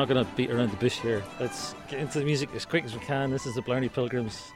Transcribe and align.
not 0.00 0.08
going 0.08 0.24
to 0.24 0.32
beat 0.32 0.50
around 0.50 0.70
the 0.70 0.78
bush 0.78 0.98
here. 0.98 1.22
Let's 1.38 1.74
get 1.90 2.00
into 2.00 2.20
the 2.20 2.24
music 2.24 2.48
as 2.54 2.64
quick 2.64 2.84
as 2.86 2.94
we 2.94 3.00
can. 3.00 3.30
This 3.30 3.44
is 3.44 3.54
the 3.54 3.60
Blarney 3.60 3.90
Pilgrims. 3.90 4.50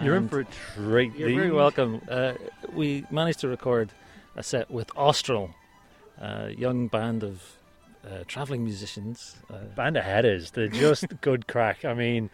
You're 0.00 0.14
in 0.14 0.28
for 0.28 0.40
a 0.40 0.44
treat. 0.44 1.12
You're 1.16 1.30
very 1.30 1.50
welcome. 1.50 2.00
Uh, 2.08 2.34
we 2.72 3.04
managed 3.10 3.40
to 3.40 3.48
record 3.48 3.90
a 4.36 4.44
set 4.44 4.70
with 4.70 4.88
Austral, 4.96 5.50
a 6.20 6.50
young 6.50 6.86
band 6.86 7.24
of 7.24 7.42
uh, 8.04 8.22
travelling 8.28 8.62
musicians. 8.62 9.34
Uh, 9.50 9.64
Band 9.74 9.96
of 9.96 10.04
headers. 10.04 10.52
They're 10.52 10.68
just 10.68 11.04
good 11.20 11.48
crack. 11.48 11.84
I 11.84 11.92
mean, 11.92 12.30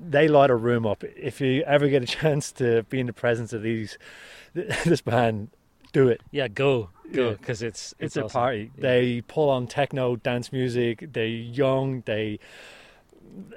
they 0.00 0.26
light 0.26 0.48
a 0.48 0.56
room 0.56 0.86
up. 0.86 1.04
If 1.04 1.42
you 1.42 1.62
ever 1.64 1.88
get 1.88 2.02
a 2.02 2.06
chance 2.20 2.50
to 2.52 2.82
be 2.84 3.00
in 3.00 3.08
the 3.08 3.12
presence 3.12 3.52
of 3.52 3.60
these, 3.60 3.98
this 4.54 5.02
band, 5.02 5.50
do 5.90 6.08
it. 6.08 6.20
yeah, 6.30 6.48
go, 6.48 6.90
go, 7.12 7.28
Yeah. 7.30 7.32
because 7.32 7.62
it's, 7.62 7.92
It's, 7.98 8.16
it's 8.16 8.16
a 8.16 8.24
awesome. 8.24 8.40
party. 8.40 8.70
Yeah. 8.76 8.82
They 8.82 9.20
pull 9.22 9.48
on 9.50 9.66
techno, 9.66 10.16
dance 10.16 10.52
music. 10.52 11.12
They're 11.12 11.26
young. 11.26 12.02
They 12.06 12.38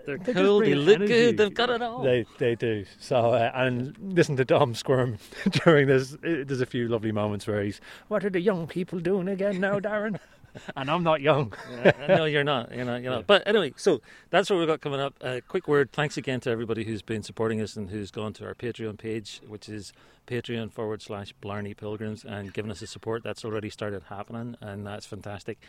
They're 0.06 0.18
they 0.18 0.34
just 0.34 0.38
cool. 0.38 0.59
They 0.59 0.76
look 0.76 0.96
energy. 0.96 1.14
good. 1.14 1.38
They've 1.38 1.54
got 1.54 1.70
it 1.70 1.82
all. 1.82 2.04
They 2.04 2.26
they 2.38 2.56
do. 2.56 2.86
So 3.00 3.32
uh, 3.34 3.52
and 3.56 3.96
listen 4.00 4.36
to 4.38 4.46
Dom 4.46 4.76
squirm 4.76 5.18
during 5.64 5.88
this. 5.88 6.16
There's 6.22 6.62
a 6.62 6.66
few 6.66 6.88
lovely 6.88 7.12
moments 7.12 7.48
where 7.48 7.64
he's, 7.64 7.82
"What 8.08 8.23
are 8.23 8.30
the 8.30 8.42
young 8.42 8.68
people 8.68 9.00
doing 9.00 9.28
again 9.28 9.59
now, 9.59 9.80
Darren?" 9.80 10.20
and 10.75 10.89
I'm 10.89 11.03
not 11.03 11.21
young. 11.21 11.53
Yeah, 11.84 12.16
no, 12.16 12.25
you're 12.25 12.43
not. 12.43 12.73
You're 12.73 12.85
not. 12.85 13.02
You're 13.02 13.11
not. 13.11 13.27
But 13.27 13.45
anyway, 13.45 13.73
so 13.75 14.02
that's 14.30 14.49
what 14.49 14.59
we've 14.59 14.67
got 14.67 14.80
coming 14.80 14.99
up. 14.99 15.16
A 15.21 15.41
quick 15.41 15.67
word. 15.67 15.91
Thanks 15.91 16.17
again 16.17 16.39
to 16.41 16.49
everybody 16.49 16.84
who's 16.85 17.02
been 17.02 17.23
supporting 17.23 17.59
us 17.61 17.75
and 17.75 17.89
who's 17.89 18.11
gone 18.11 18.31
to 18.34 18.45
our 18.45 18.53
Patreon 18.53 18.97
page, 18.97 19.41
which 19.47 19.67
is 19.67 19.91
Patreon 20.27 20.72
forward 20.72 21.02
slash 21.02 21.33
Blarney 21.41 21.73
Pilgrims, 21.73 22.23
and 22.23 22.53
given 22.53 22.72
us 22.72 22.80
the 22.80 22.88
support. 22.88 23.23
That's 23.23 23.44
already 23.44 23.69
started 23.69 24.03
happening, 24.09 24.55
and 24.61 24.86
that's 24.86 25.05
fantastic. 25.05 25.59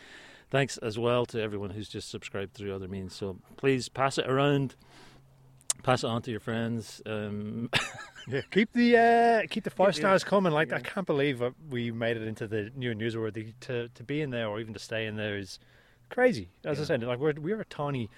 Thanks 0.49 0.77
as 0.77 0.97
well 0.97 1.25
to 1.27 1.41
everyone 1.41 1.71
who's 1.71 1.89
just 1.89 2.09
subscribed 2.09 2.53
through 2.53 2.73
other 2.73 2.87
means. 2.87 3.15
So 3.15 3.37
please 3.57 3.89
pass 3.89 4.17
it 4.17 4.27
around. 4.27 4.75
Pass 5.85 6.03
it 6.03 6.07
on 6.07 6.21
to 6.23 6.31
your 6.31 6.39
friends. 6.39 7.01
Um, 7.05 7.69
Yeah, 8.27 8.41
keep 8.49 8.73
the 8.73 8.97
uh, 8.97 9.47
keep 9.51 9.65
the 9.65 9.69
five 9.69 9.89
the- 9.93 10.01
stars 10.01 10.23
coming. 10.23 10.51
Like 10.51 10.71
yeah. 10.71 10.77
I 10.77 10.79
can't 10.79 11.05
believe 11.05 11.43
we 11.69 11.91
made 11.91 12.17
it 12.17 12.23
into 12.23 12.47
the 12.47 12.71
new 12.75 12.89
and 12.89 12.99
newsworthy. 12.99 13.53
To 13.61 13.87
to 13.89 14.03
be 14.03 14.19
in 14.19 14.31
there 14.31 14.47
or 14.47 14.59
even 14.59 14.73
to 14.73 14.79
stay 14.79 15.05
in 15.05 15.15
there 15.15 15.37
is 15.37 15.59
crazy. 16.09 16.49
As 16.63 16.81
I 16.81 16.85
said, 16.85 17.03
like 17.03 17.19
we're 17.19 17.33
we're 17.39 17.61
a 17.61 17.65
tiny 17.65 18.09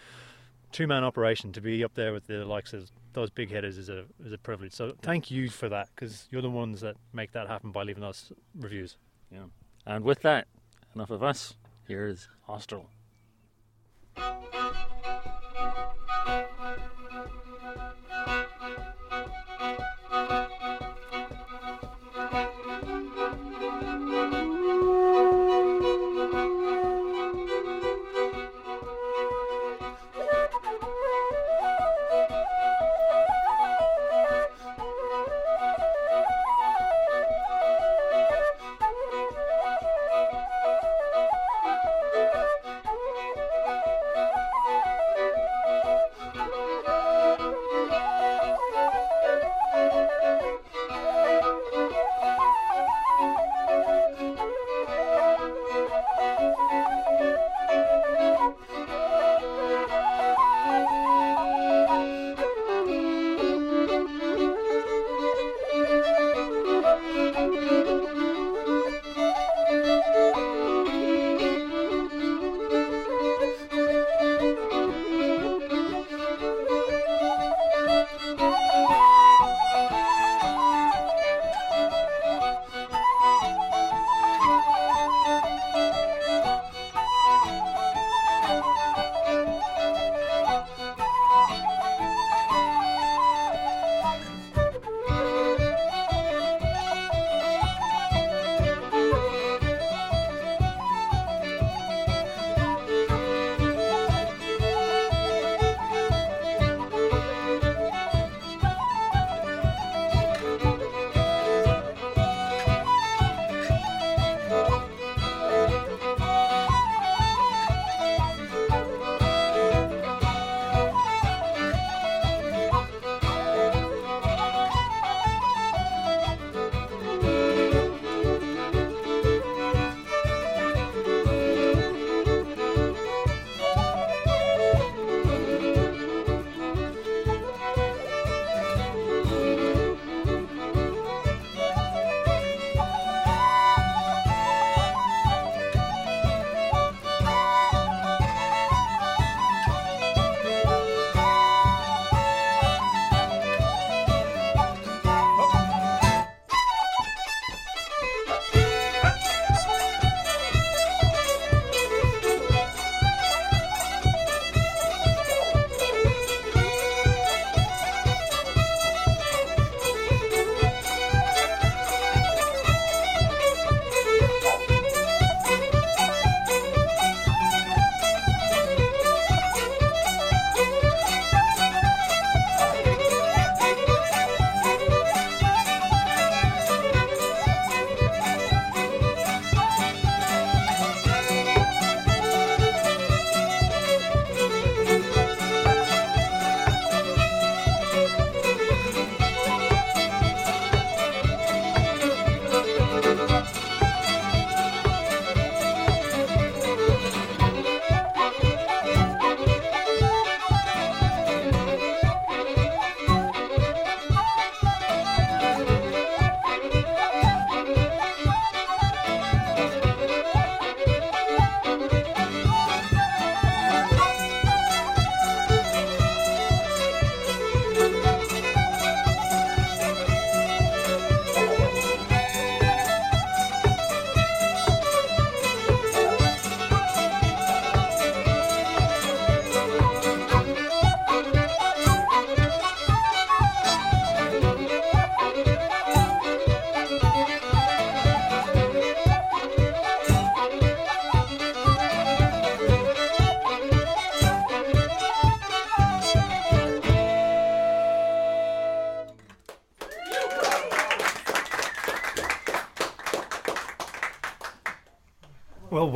two 0.72 0.88
man 0.88 1.04
operation. 1.04 1.52
To 1.52 1.60
be 1.60 1.84
up 1.84 1.94
there 1.96 2.14
with 2.14 2.28
the 2.28 2.46
likes 2.46 2.72
of 2.72 2.90
those 3.12 3.30
big 3.30 3.50
hitters 3.50 3.78
is 3.78 3.90
a 3.90 4.06
is 4.26 4.32
a 4.32 4.38
privilege. 4.38 4.72
So 4.72 4.94
thank 5.02 5.30
you 5.30 5.50
for 5.50 5.68
that 5.68 5.90
because 5.94 6.30
you're 6.32 6.42
the 6.42 6.50
ones 6.50 6.80
that 6.80 6.96
make 7.12 7.34
that 7.34 7.50
happen 7.50 7.72
by 7.74 7.84
leaving 7.84 8.06
us 8.06 8.32
reviews. 8.58 8.96
Yeah. 9.30 9.48
and 9.86 10.06
with 10.06 10.22
that, 10.22 10.48
enough 10.96 11.10
of 11.10 11.22
us. 11.22 11.56
Here 11.86 12.08
is 12.08 12.30
Austral. 12.48 12.90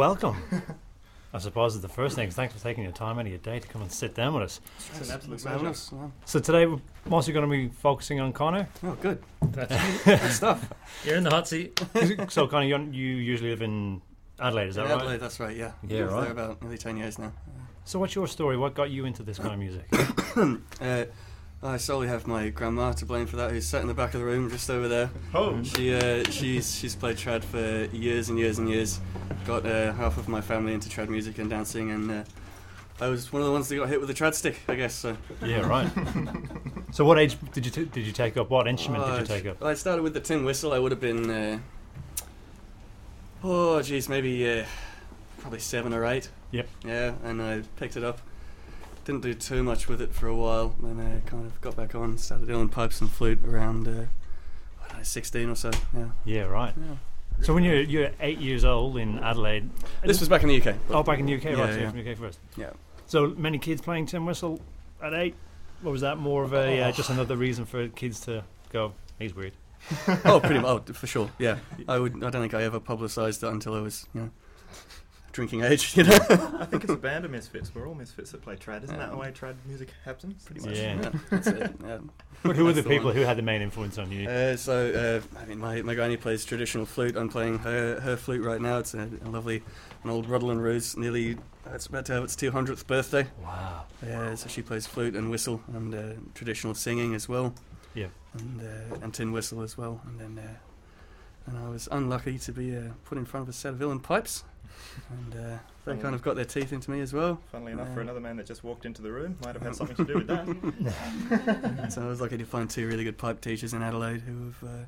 Welcome. 0.02 0.36
I 1.32 1.38
suppose 1.38 1.76
is 1.76 1.82
the 1.82 1.88
first 1.88 2.16
thing. 2.16 2.32
Thanks 2.32 2.56
for 2.56 2.60
taking 2.60 2.84
your 2.84 2.92
time 2.92 3.20
out 3.20 3.26
of 3.26 3.28
your 3.28 3.38
day 3.38 3.60
to 3.60 3.68
come 3.68 3.84
and 3.84 3.92
sit 3.92 4.16
down 4.16 4.34
with 4.34 4.42
us. 4.42 4.60
It's 4.98 5.08
an 5.10 5.14
absolute 5.14 5.40
Thanks 5.40 5.44
pleasure. 5.44 5.50
having 5.58 5.68
us. 5.68 5.92
Well, 5.92 6.12
So 6.26 6.40
today 6.40 6.66
we're 6.66 6.80
mostly 7.06 7.34
going 7.34 7.46
to 7.48 7.52
be 7.52 7.68
focusing 7.68 8.20
on 8.20 8.34
Connor. 8.34 8.68
Oh, 8.84 8.98
good. 9.00 9.22
That's, 9.52 10.04
Good 10.04 10.32
stuff. 10.32 10.74
you're 11.06 11.18
in 11.18 11.24
the 11.24 11.30
hot 11.30 11.48
seat. 11.48 11.80
so 12.30 12.48
Connor, 12.48 12.66
you, 12.66 12.80
you 12.92 13.16
usually 13.18 13.52
live 13.52 13.62
in 13.62 14.02
Adelaide, 14.40 14.70
is 14.70 14.76
that 14.76 14.88
Yeah, 14.88 14.94
right? 14.94 15.02
Adelaide, 15.02 15.20
that's 15.20 15.40
right, 15.40 15.56
yeah. 15.56 15.72
Yeah, 15.88 16.00
right. 16.00 16.24
there 16.24 16.32
about 16.32 16.64
nearly 16.64 16.80
10 16.80 16.98
years 16.98 17.20
now. 17.20 17.32
So 17.86 18.00
what's 18.00 18.16
your 18.16 18.28
story? 18.28 18.58
What 18.58 18.74
got 18.74 18.90
you 18.90 19.06
into 19.06 19.22
this 19.22 19.38
kind 19.38 19.54
of 19.54 19.60
music? 19.60 19.86
Uh, 20.82 21.06
I 21.64 21.78
solely 21.78 22.08
have 22.08 22.26
my 22.26 22.50
grandma 22.50 22.92
to 22.94 23.06
blame 23.06 23.28
for 23.28 23.36
that, 23.36 23.52
who's 23.52 23.68
sat 23.68 23.82
in 23.82 23.88
the 23.88 23.94
back 23.94 24.16
of 24.16 24.20
the 24.20 24.26
room 24.26 24.50
just 24.50 24.70
over 24.70 24.88
there. 24.88 25.12
Oh, 25.34 25.62
She 25.62 25.94
uh, 25.94 26.24
she's 26.32 26.74
she's 26.76 26.96
played 26.96 27.18
trad 27.18 27.44
for 27.44 27.86
years 27.96 28.30
and 28.30 28.40
years 28.40 28.58
and 28.58 28.68
years. 28.68 29.00
Got 29.46 29.66
uh, 29.68 29.94
half 29.94 30.18
of 30.18 30.28
my 30.28 30.42
family 30.42 30.74
into 30.74 30.90
trad 30.90 31.08
music 31.10 31.38
and 31.38 31.50
dancing, 31.52 31.92
and 31.92 32.10
uh, 32.10 32.24
I 33.00 33.08
was 33.10 33.32
one 33.32 33.44
of 33.44 33.46
the 33.48 33.52
ones 33.52 33.70
that 33.70 33.76
got 33.76 33.90
hit 33.90 34.02
with 34.02 34.10
a 34.10 34.14
trad 34.14 34.34
stick, 34.34 34.60
I 34.68 34.74
guess. 34.74 34.96
So. 34.96 35.16
yeah, 35.46 35.60
right. 35.60 35.88
so 36.92 37.06
what 37.06 37.20
age 37.20 37.38
did 37.54 37.64
you 37.66 37.72
t- 37.72 37.86
did 37.86 38.08
you 38.08 38.12
take 38.12 38.38
up? 38.38 38.50
What 38.50 38.68
instrument 38.68 39.06
did 39.06 39.14
you 39.18 39.22
Uh, 39.22 39.26
take 39.26 39.46
up? 39.46 39.64
I 39.64 39.76
started 39.76 40.02
with 40.02 40.16
the 40.16 40.20
tin 40.20 40.44
whistle. 40.44 40.74
I 40.74 40.80
would 40.80 40.92
have 40.92 41.02
been, 41.02 41.30
uh, 41.30 41.60
oh 43.44 43.80
geez, 43.84 44.10
maybe 44.10 44.50
uh, 44.62 44.66
probably 45.40 45.60
seven 45.60 45.94
or 45.94 46.06
eight. 46.06 46.30
Yep. 46.52 46.68
Yeah, 46.86 47.14
and 47.24 47.40
I 47.40 47.62
picked 47.76 47.98
it 47.98 48.04
up. 48.04 48.20
Didn't 49.06 49.22
do 49.22 49.34
too 49.34 49.64
much 49.64 49.88
with 49.88 50.00
it 50.02 50.14
for 50.14 50.28
a 50.28 50.36
while. 50.36 50.76
Then 50.82 51.00
I 51.00 51.28
kind 51.28 51.46
of 51.46 51.60
got 51.62 51.76
back 51.76 51.96
on, 51.96 52.18
started 52.18 52.48
doing 52.48 52.70
pipes 52.70 53.02
and 53.02 53.10
flute 53.12 53.40
around, 53.46 53.88
uh, 53.88 53.92
I 54.84 54.88
don't 54.90 54.98
know, 55.00 55.04
16 55.04 55.50
or 55.50 55.56
so. 55.56 55.72
Yeah. 55.96 56.06
Yeah, 56.24 56.42
right. 56.44 56.74
yeah. 56.78 56.96
So 57.42 57.56
when 57.56 57.64
you're 57.64 57.82
you're 57.82 58.12
eight 58.20 58.38
years 58.38 58.64
old 58.64 58.98
in 58.98 59.18
Adelaide, 59.18 59.70
This 60.04 60.20
was 60.20 60.30
back 60.30 60.44
in 60.44 60.50
the 60.50 60.62
UK. 60.62 60.76
oh 60.92 61.02
back 61.02 61.18
in 61.18 61.26
the 61.26 61.36
UK, 61.36 61.46
right? 61.46 61.58
Yeah, 61.58 61.66
so 61.72 61.80
yeah. 61.80 61.90
from 61.90 62.04
the 62.04 62.12
UK 62.12 62.18
first. 62.18 62.40
Yeah. 62.56 62.70
So 63.08 63.28
many 63.36 63.58
kids 63.58 63.82
playing 63.82 64.06
tin 64.06 64.26
whistle 64.26 64.62
at 65.02 65.14
eight. 65.16 65.34
What 65.82 65.92
was 65.92 66.02
that 66.02 66.18
more 66.20 66.44
of 66.44 66.54
a 66.54 66.82
uh, 66.82 66.88
Oh. 66.90 66.92
just 66.92 67.10
another 67.10 67.36
reason 67.36 67.66
for 67.66 67.88
kids 67.88 68.20
to 68.22 68.44
go? 68.70 68.94
He's 69.18 69.34
weird. 69.36 69.54
oh, 70.26 70.40
pretty 70.40 70.60
much. 70.60 70.84
Oh, 70.90 70.94
for 70.94 71.08
sure. 71.08 71.32
Yeah. 71.40 71.58
I 71.88 71.98
would. 71.98 72.18
I 72.24 72.30
don't 72.30 72.42
think 72.44 72.54
I 72.54 72.62
ever 72.62 72.80
publicised 72.80 73.42
that 73.42 73.50
until 73.52 73.74
I 73.74 73.82
was, 73.82 74.08
you 74.14 74.22
know, 74.22 74.30
drinking 75.32 75.64
age. 75.64 75.96
You 75.98 76.04
know. 76.04 76.18
I 76.60 76.66
think 76.66 76.84
it's 76.84 76.94
a 76.94 76.98
band 76.98 77.26
of 77.26 77.32
misfits. 77.32 77.74
We're 77.74 77.88
all 77.88 77.96
misfits 77.96 78.32
that 78.32 78.42
play 78.42 78.56
trad. 78.56 78.84
Isn't 78.84 78.98
that 78.98 79.12
the 79.12 79.18
way 79.18 79.32
trad 79.32 79.56
music 79.66 79.90
happens? 80.06 80.44
Pretty 80.44 80.62
much. 80.62 80.78
Yeah. 80.78 81.02
yeah 81.02 81.12
that's 81.30 81.48
it. 81.48 81.76
Yeah. 81.84 81.98
But 82.44 82.56
who 82.56 82.66
were 82.66 82.74
the 82.74 82.82
the 82.82 82.90
people 82.90 83.08
one. 83.08 83.16
who 83.16 83.22
had 83.22 83.38
the 83.38 83.44
main 83.44 83.62
influence 83.62 83.98
on 83.98 84.12
you? 84.12 84.28
Uh, 84.28 84.56
so, 84.56 85.22
uh, 85.36 85.40
I 85.40 85.46
mean, 85.46 85.60
my, 85.60 85.82
my 85.82 85.94
granny 85.94 86.18
plays 86.18 86.44
traditional 86.44 86.86
flute. 86.86 87.16
I'm 87.16 87.30
playing 87.30 87.60
her, 87.60 88.00
her 88.00 88.18
flute 88.18 88.44
right 88.44 88.60
now. 88.60 88.80
It's 88.80 88.94
a, 88.94 89.10
a 89.24 89.30
lovely, 89.30 89.64
an 90.04 90.10
old 90.10 90.28
Rudall 90.28 90.52
and 90.52 90.64
Rose. 90.64 90.98
Nearly, 90.98 91.38
it's 91.72 91.86
about 91.86 92.06
to 92.06 92.14
have 92.14 92.24
its 92.24 92.36
200th 92.36 92.88
birthday. 92.88 93.28
wow. 93.44 93.86
Yeah, 94.06 94.36
so 94.36 94.50
she 94.50 94.62
plays 94.62 94.88
flute 94.88 95.16
and 95.16 95.30
whistle 95.30 95.62
and 95.74 95.94
uh, 95.94 96.14
traditional 96.34 96.74
singing 96.74 97.14
as 97.14 97.30
well. 97.30 97.54
Yeah. 97.94 98.08
And 98.34 98.62
uh, 98.62 98.96
and 99.04 99.14
tin 99.14 99.32
whistle 99.32 99.62
as 99.62 99.78
well. 99.78 100.02
And 100.06 100.20
then, 100.20 100.44
uh, 100.44 100.56
and 101.48 101.58
I 101.58 101.70
was 101.70 101.88
unlucky 101.92 102.40
to 102.40 102.52
be 102.52 102.76
uh, 102.76 102.92
put 103.06 103.18
in 103.18 103.26
front 103.26 103.44
of 103.44 103.50
a 103.50 103.54
set 103.54 103.74
of 103.74 103.80
uilleann 103.80 104.02
pipes, 104.02 104.44
and 105.10 105.36
uh, 105.36 105.58
they 105.86 105.98
kind 105.98 106.14
of 106.16 106.22
got 106.22 106.36
their 106.36 106.46
teeth 106.46 106.72
into 106.74 106.92
me 106.92 107.02
as 107.02 107.14
well. 107.14 107.40
Funnily 107.52 107.72
enough, 107.72 107.94
for 107.94 108.02
another 108.02 108.20
man 108.20 108.38
that 108.38 108.46
just 108.46 108.64
walked 108.64 108.86
into 108.86 109.02
the 109.02 109.12
room, 109.12 109.38
might 109.44 109.56
have 109.56 109.62
had 109.64 109.76
something 109.76 109.96
to 109.98 110.06
do 110.06 110.14
with 110.16 110.28
that. 110.28 111.92
so 111.94 112.04
I 112.04 112.08
was 112.08 112.22
lucky 112.22 112.38
to 112.38 112.46
find 112.46 112.70
two 112.70 112.88
really 112.88 113.04
good 113.04 113.18
pipe 113.18 113.42
teachers 113.42 113.74
in 113.74 113.82
Adelaide 113.82 114.22
who 114.22 114.46
have 114.46 114.64
uh, 114.64 114.84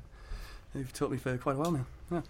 who've 0.72 0.92
taught 0.92 1.10
me 1.10 1.16
for 1.16 1.36
quite 1.38 1.56
a 1.56 1.58
while 1.58 1.86
now. 2.10 2.22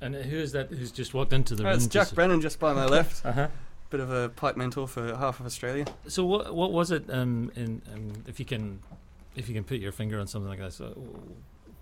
And 0.00 0.14
who 0.14 0.36
is 0.38 0.52
that 0.52 0.68
who's 0.70 0.90
just 0.92 1.12
walked 1.14 1.32
into 1.32 1.54
the 1.54 1.62
Uh, 1.64 1.68
room? 1.68 1.76
it's 1.76 1.86
Jack 1.86 2.02
just- 2.02 2.14
Brennan 2.14 2.40
just 2.40 2.58
by 2.58 2.72
my 2.72 2.86
left. 2.96 3.24
Uh-huh. 3.24 3.48
Bit 3.90 4.00
of 4.00 4.10
a 4.12 4.28
pipe 4.28 4.56
mentor 4.56 4.86
for 4.86 5.16
half 5.16 5.40
of 5.40 5.46
Australia. 5.46 5.84
So 6.06 6.24
what 6.24 6.54
what 6.54 6.72
was 6.72 6.90
it? 6.92 7.10
Um, 7.10 7.50
in 7.56 7.82
um, 7.92 8.12
if 8.26 8.38
you 8.38 8.46
can 8.46 8.80
if 9.34 9.48
you 9.48 9.54
can 9.54 9.64
put 9.64 9.78
your 9.78 9.92
finger 9.92 10.20
on 10.20 10.26
something 10.28 10.48
like 10.48 10.60
this, 10.60 10.76
so 10.76 10.96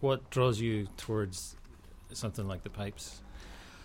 what 0.00 0.28
draws 0.30 0.58
you 0.60 0.88
towards 0.96 1.56
something 2.12 2.48
like 2.48 2.62
the 2.62 2.70
pipes? 2.70 3.20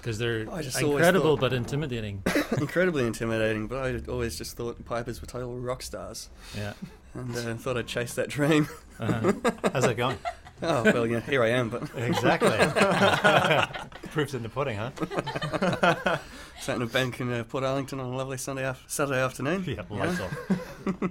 Because 0.03 0.17
they're 0.17 0.39
incredible 0.41 1.37
thought- 1.37 1.39
but 1.39 1.53
intimidating. 1.53 2.23
Incredibly 2.57 3.07
intimidating, 3.07 3.67
but 3.67 3.77
I 3.77 4.11
always 4.11 4.37
just 4.37 4.57
thought 4.57 4.83
pipers 4.83 5.21
were 5.21 5.27
total 5.27 5.57
rock 5.57 5.81
stars, 5.81 6.29
Yeah. 6.57 6.73
and 7.13 7.33
uh, 7.37 7.55
thought 7.55 7.77
I'd 7.77 7.87
chase 7.87 8.13
that 8.15 8.27
dream. 8.27 8.67
Uh-huh. 8.99 9.31
How's 9.71 9.83
that 9.83 9.95
going? 9.95 10.17
Oh 10.63 10.83
well, 10.83 11.05
yeah, 11.05 11.19
here 11.21 11.43
I 11.43 11.49
am. 11.49 11.69
But 11.69 11.83
exactly. 11.95 12.49
Proof's 14.11 14.33
in 14.33 14.43
the 14.43 14.49
pudding, 14.49 14.77
huh? 14.77 16.17
sat 16.61 16.77
in 16.77 16.81
a 16.81 16.85
bank 16.85 17.19
in 17.19 17.31
uh, 17.31 17.43
Portarlington 17.43 17.93
on 17.99 18.13
a 18.13 18.15
lovely 18.15 18.37
Sunday 18.37 18.65
af- 18.65 18.83
Saturday 18.87 19.19
afternoon. 19.21 19.63
Yeah, 19.67 19.81
lights 19.89 20.19
off. 20.19 20.49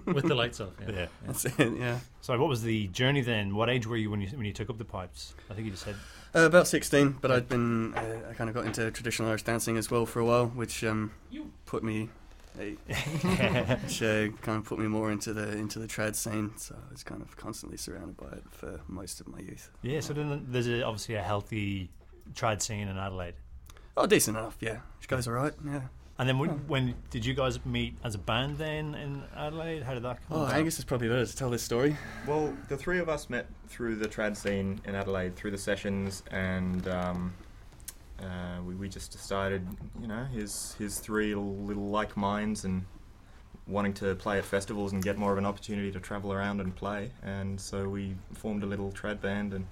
With 0.07 0.27
the 0.27 0.35
lights 0.35 0.61
off. 0.61 0.71
Yeah. 0.81 0.95
Yeah. 0.95 1.07
That's 1.27 1.45
it. 1.45 1.77
Yeah. 1.77 1.99
So 2.23 2.39
what 2.39 2.49
was 2.49 2.63
the 2.63 2.87
journey 2.89 3.21
then? 3.21 3.55
What 3.55 3.69
age 3.69 3.87
were 3.87 3.97
you 3.97 4.11
when 4.11 4.21
you 4.21 4.29
when 4.29 4.47
you 4.47 4.53
took 4.53 4.71
up 4.71 4.79
the 4.79 4.85
pipes? 4.85 5.35
I 5.51 5.55
think 5.55 5.67
you 5.67 5.73
just 5.73 5.85
said. 5.85 5.97
Uh, 6.35 6.47
about 6.47 6.67
16, 6.67 7.19
but 7.21 7.31
I'd 7.31 7.47
been, 7.47 7.93
uh, 7.93 8.31
I 8.31 8.33
kind 8.33 8.49
of 8.49 8.55
got 8.57 8.65
into 8.65 8.91
traditional 8.91 9.29
Irish 9.29 9.43
dancing 9.43 9.77
as 9.77 9.91
well 9.91 10.07
for 10.07 10.19
a 10.21 10.25
while, 10.25 10.47
which 10.47 10.83
um, 10.83 11.11
put 11.67 11.85
me, 11.85 12.09
hey, 12.57 12.73
which 13.83 14.03
uh, 14.03 14.29
kind 14.43 14.59
of 14.59 14.65
put 14.65 14.79
me 14.79 14.87
more 14.87 15.11
into 15.11 15.33
the 15.33 15.51
into 15.57 15.79
the 15.79 15.87
trad 15.87 16.15
scene. 16.15 16.53
So 16.57 16.75
I 16.77 16.93
was 16.93 17.03
kind 17.03 17.23
of 17.23 17.37
constantly 17.37 17.77
surrounded 17.79 18.17
by 18.17 18.29
it 18.37 18.45
for 18.51 18.81
most 18.89 19.21
of 19.21 19.29
my 19.29 19.39
youth. 19.41 19.71
yeah. 19.83 20.01
So 20.01 20.13
then 20.13 20.47
there's 20.49 20.69
a, 20.69 20.83
obviously 20.85 21.15
a 21.17 21.23
healthy 21.23 21.91
trad 22.35 22.63
scene 22.63 22.89
in 22.89 22.97
Adelaide. 22.99 23.35
Oh, 23.97 24.07
decent 24.07 24.37
enough, 24.37 24.57
yeah. 24.61 24.79
Which 24.99 25.09
goes 25.09 25.27
all 25.29 25.35
right, 25.35 25.53
yeah. 25.67 25.83
And 26.19 26.29
then 26.29 26.39
when, 26.39 26.51
Oh. 26.51 26.61
when 26.69 26.95
did 27.11 27.25
you 27.27 27.35
guys 27.35 27.65
meet 27.67 27.97
as 28.05 28.15
a 28.15 28.19
band 28.19 28.57
then 28.59 28.95
in 28.95 29.23
Adelaide? 29.37 29.83
How 29.83 29.95
did 29.95 30.03
that 30.05 30.19
come 30.29 30.39
Oh, 30.39 30.43
about? 30.45 30.55
Angus 30.55 30.79
is 30.79 30.85
probably 30.85 31.09
better 31.09 31.27
to 31.27 31.37
tell 31.37 31.51
this 31.51 31.63
story. 31.63 31.97
well, 32.27 32.55
the 32.69 32.77
three 32.77 32.99
of 33.01 33.09
us 33.09 33.29
met 33.29 33.47
through 33.69 33.97
the 33.97 34.07
trad 34.09 34.37
scene 34.37 34.81
in 34.85 34.95
Adelaide, 34.95 35.35
through 35.37 35.51
the 35.51 35.59
sessions, 35.59 36.23
and 36.31 36.87
um, 36.89 37.35
uh, 38.23 38.63
we, 38.67 38.75
we 38.75 38.89
just 38.89 39.11
decided, 39.13 39.67
you 40.01 40.07
know, 40.07 40.25
his 40.25 40.75
his 40.79 40.99
three 40.99 41.35
little, 41.35 41.57
little 41.57 41.89
like 41.89 42.17
minds 42.17 42.65
and 42.65 42.85
wanting 43.67 43.95
to 43.95 44.15
play 44.17 44.39
at 44.39 44.45
festivals 44.45 44.93
and 44.93 45.03
get 45.03 45.17
more 45.17 45.33
of 45.33 45.39
an 45.39 45.47
opportunity 45.47 45.91
to 45.93 46.01
travel 46.01 46.33
around 46.33 46.61
and 46.61 46.75
play. 46.75 47.11
And 47.23 47.61
so 47.61 47.89
we 47.89 48.15
formed 48.35 48.63
a 48.63 48.67
little 48.67 48.91
trad 48.91 49.21
band 49.21 49.55
and 49.55 49.67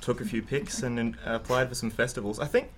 took 0.00 0.20
a 0.20 0.24
few 0.24 0.42
pics 0.42 0.82
and, 0.82 0.96
then 0.96 1.16
applied 1.24 1.68
for 1.68 1.74
some 1.74 1.90
festivals. 1.90 2.38
I 2.40 2.46
think 2.46 2.70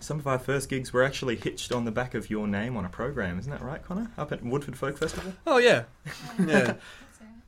some 0.00 0.18
of 0.18 0.26
our 0.26 0.38
first 0.38 0.68
gigs 0.68 0.92
were 0.92 1.04
actually 1.04 1.36
hitched 1.36 1.72
on 1.72 1.84
the 1.84 1.92
back 1.92 2.14
of 2.14 2.28
your 2.28 2.46
name 2.48 2.76
on 2.76 2.84
a 2.84 2.88
program, 2.88 3.38
isn't 3.38 3.50
that 3.50 3.62
right, 3.62 3.82
Connor? 3.84 4.10
Up 4.18 4.32
at 4.32 4.42
Woodford 4.42 4.76
Folk 4.76 4.98
Festival? 4.98 5.32
Oh, 5.46 5.58
yeah. 5.58 5.84
Yeah. 6.46 6.74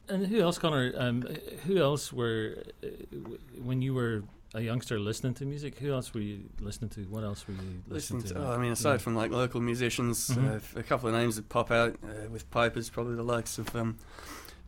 And 0.09 0.25
who 0.29 0.41
else, 0.41 0.57
Connor? 0.57 0.93
Um, 0.97 1.23
who 1.67 1.79
else 1.79 2.13
were 2.13 2.63
uh, 2.85 2.87
w- 3.11 3.39
when 3.61 3.83
you 3.83 3.93
were 3.93 4.23
a 4.55 4.61
youngster 4.61 4.99
listening 4.99 5.35
to 5.35 5.45
music? 5.45 5.79
Who 5.79 5.93
else 5.93 6.15
were 6.15 6.21
you 6.21 6.49
listening 6.61 6.91
to? 6.91 7.01
What 7.03 7.25
else 7.25 7.47
were 7.47 7.55
you 7.55 7.61
listening, 7.89 8.21
Listening 8.21 8.23
to, 8.23 8.35
to? 8.35 8.41
oh, 8.41 8.53
I 8.53 8.59
mean, 8.59 8.73
aside 8.73 9.03
from 9.03 9.15
like 9.17 9.31
local 9.31 9.61
musicians, 9.61 10.29
Mhm. 10.31 10.57
uh, 10.77 10.81
a 10.81 10.83
couple 10.83 11.09
of 11.09 11.15
names 11.15 11.37
that 11.37 11.49
pop 11.49 11.71
out 11.71 11.97
uh, 12.05 12.29
with 12.31 12.51
pipers, 12.51 12.89
probably 12.91 13.17
the 13.17 13.23
likes 13.23 13.59
of 13.59 13.75
um, 13.77 13.97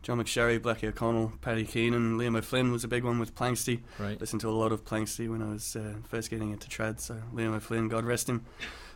John 0.01 0.17
McSherry, 0.19 0.59
Blackie 0.59 0.87
O'Connell, 0.89 1.33
Paddy 1.41 1.65
Keenan, 1.65 2.17
Liam 2.17 2.37
O'Flynn 2.37 2.71
was 2.71 2.83
a 2.83 2.87
big 2.87 3.03
one 3.03 3.19
with 3.19 3.35
Planxty. 3.35 3.81
right. 3.99 4.19
Listened 4.19 4.41
to 4.41 4.49
a 4.49 4.51
lot 4.51 4.71
of 4.71 4.85
Planxty 4.85 5.29
when 5.29 5.41
I 5.41 5.49
was 5.53 5.75
uh, 5.75 5.95
first 6.07 6.29
getting 6.29 6.51
into 6.51 6.67
trad. 6.69 6.99
So 6.99 7.15
Liam 7.33 7.53
O'Flynn, 7.53 7.87
God 7.89 8.05
rest 8.05 8.29
him, 8.29 8.45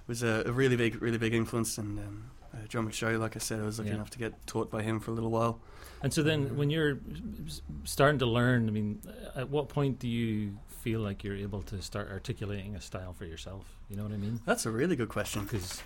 was 0.08 0.22
a, 0.24 0.44
a 0.46 0.52
really 0.52 0.75
big, 0.75 1.02
really 1.02 1.18
big 1.18 1.34
influence. 1.34 1.78
And 1.78 2.00
um, 2.00 2.24
John 2.70 2.88
McSherry, 2.88 3.20
like 3.20 3.36
I 3.36 3.39
said, 3.39 3.60
I 3.60 3.63
was 3.63 3.77
lucky 3.79 3.89
Yeah. 3.89 3.96
enough 3.96 4.10
to 4.12 4.20
get 4.20 4.46
taught 4.48 4.70
by 4.72 4.82
him 4.84 5.00
for 5.00 5.12
a 5.12 5.13
little 5.13 5.32
while. 5.32 5.60
And 6.01 6.13
so 6.13 6.22
then, 6.24 6.58
when 6.58 6.70
you're 6.70 6.98
starting 7.86 8.20
to 8.20 8.25
learn, 8.25 8.67
I 8.67 8.72
mean, 8.72 9.01
at 9.36 9.50
what 9.50 9.70
point 9.70 10.00
do 10.00 10.08
you 10.08 10.58
feel 10.82 11.00
like 11.00 11.24
you're 11.24 11.36
able 11.38 11.62
to 11.63 11.82
start 11.82 12.10
articulating 12.12 12.75
a 12.75 12.82
style 12.82 13.13
for 13.13 13.25
yourself? 13.25 13.65
You 13.89 13.96
know 13.98 14.03
what 14.03 14.12
I 14.12 14.17
mean? 14.17 14.41
That's 14.46 14.65
a 14.65 14.72
really 14.72 14.96
good 14.96 15.10
question. 15.10 15.43
Because 15.43 15.82